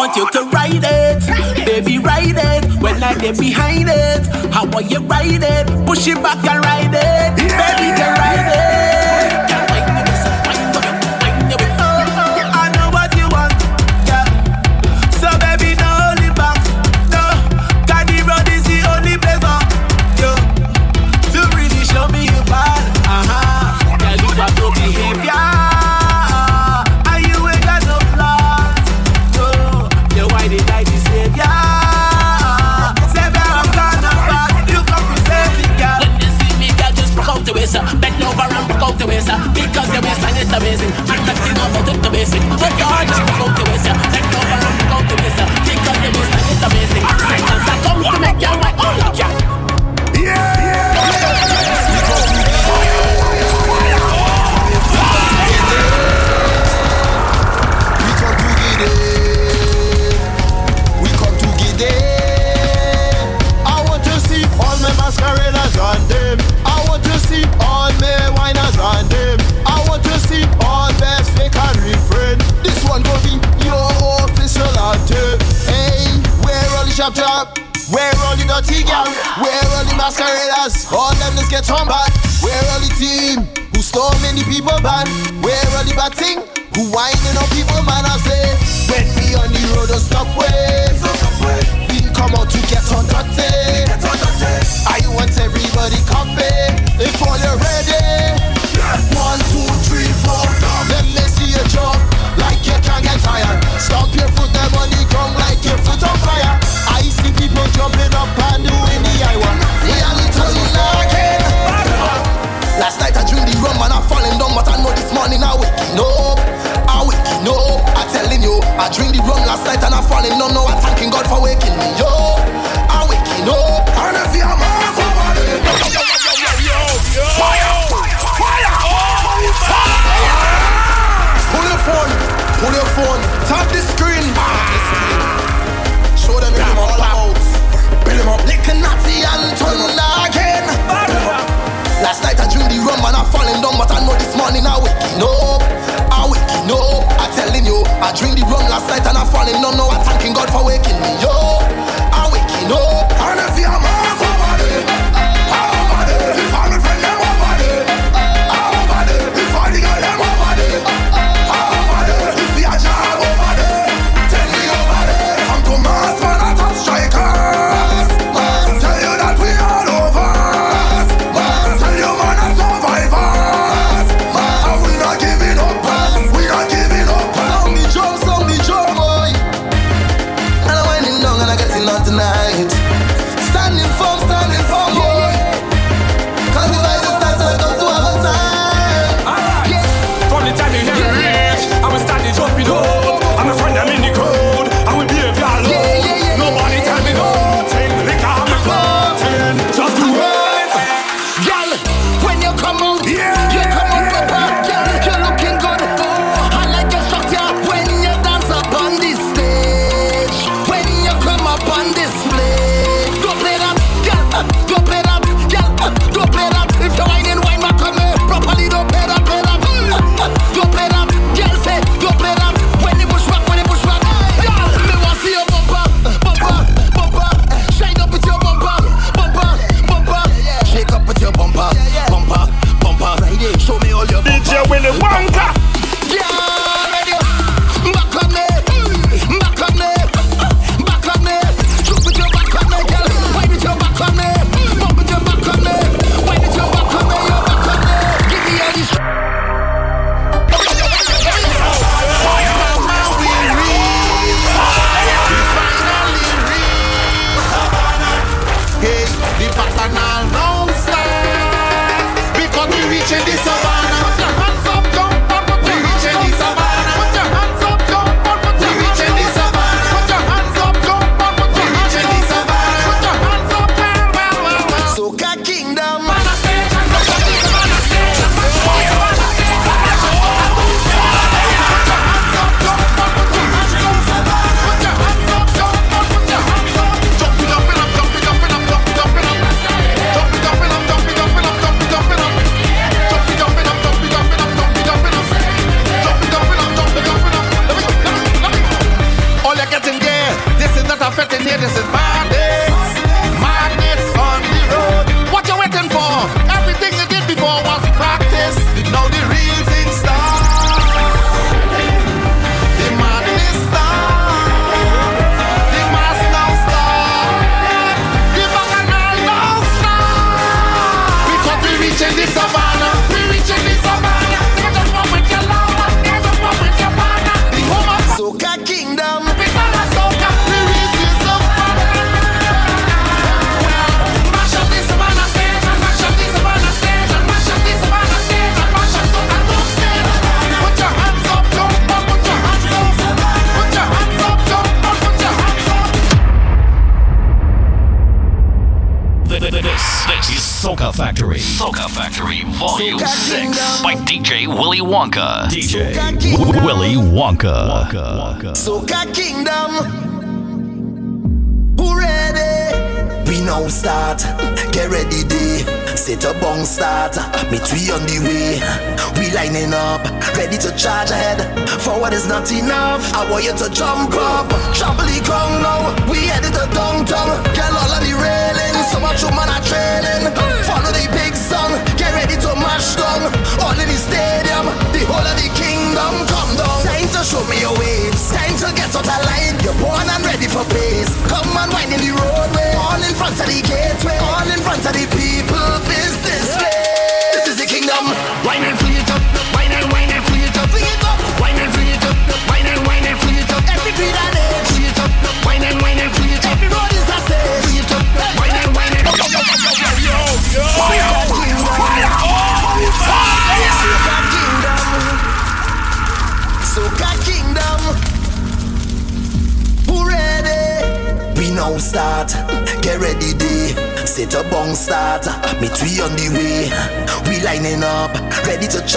[0.00, 2.64] want you to ride it, baby ride it.
[2.80, 5.86] When I get behind it, how are you ride it?
[5.86, 8.29] Push it back and ride it, baby can ride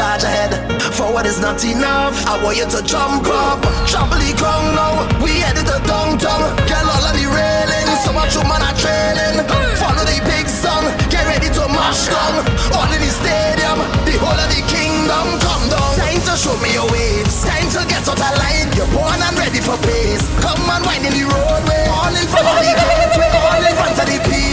[0.03, 0.51] charge ahead.
[0.97, 2.15] Forward is not enough.
[2.27, 3.63] I want you to jump up.
[3.87, 4.93] Trample the ground now.
[5.23, 6.43] We headed to downtown.
[6.67, 7.87] Get all of the railing.
[8.03, 9.37] So much human are trailing.
[9.79, 10.91] Follow the big song.
[11.07, 12.43] Get ready to mash down.
[12.75, 13.79] All in the stadium.
[14.03, 15.91] The whole of the kingdom come down.
[15.95, 17.47] Time to show me your waves.
[17.47, 18.69] Time to get out of line.
[18.75, 20.25] You're born and ready for pace.
[20.43, 21.83] Come on, wind in the roadway.
[21.95, 23.31] All in front of the gateway.
[23.39, 24.52] All in front of the people.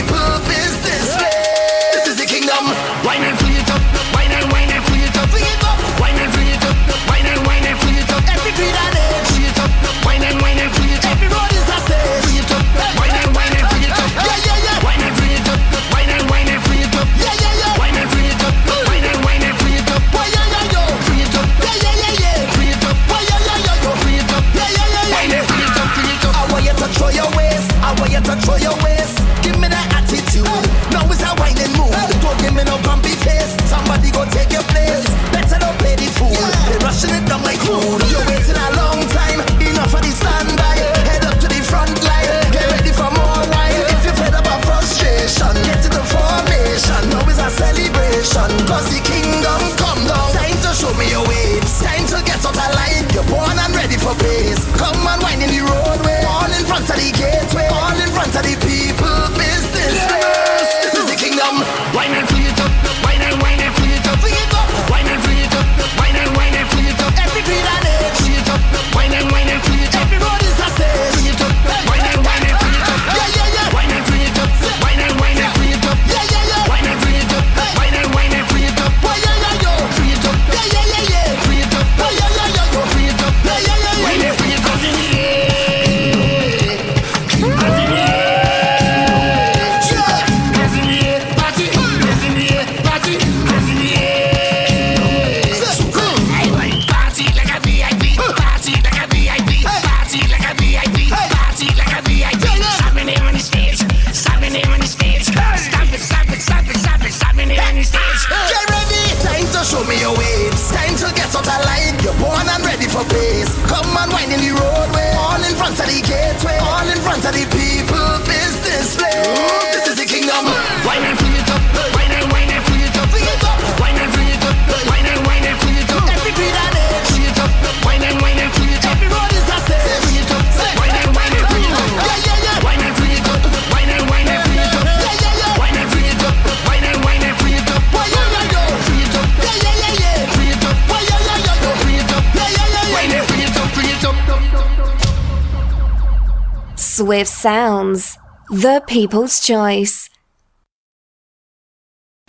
[147.21, 148.19] Alternative Sounds,
[148.51, 150.09] the people's choice.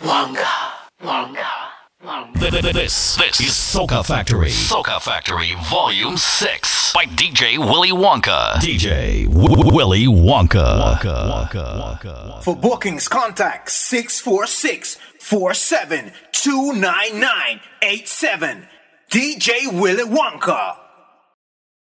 [0.02, 0.44] Wonka,
[1.02, 1.46] Wonka,
[2.04, 2.72] Wonka.
[2.74, 4.50] This, this is Soca Factory.
[4.50, 8.56] Soca Factory Volume 6 by DJ Willy Wonka.
[8.56, 10.98] DJ w- Willy Wonka.
[10.98, 12.42] Wonka, Wonka, Wonka.
[12.42, 18.66] For bookings, contact 646 47 299 87.
[19.10, 20.76] DJ Willy Wonka.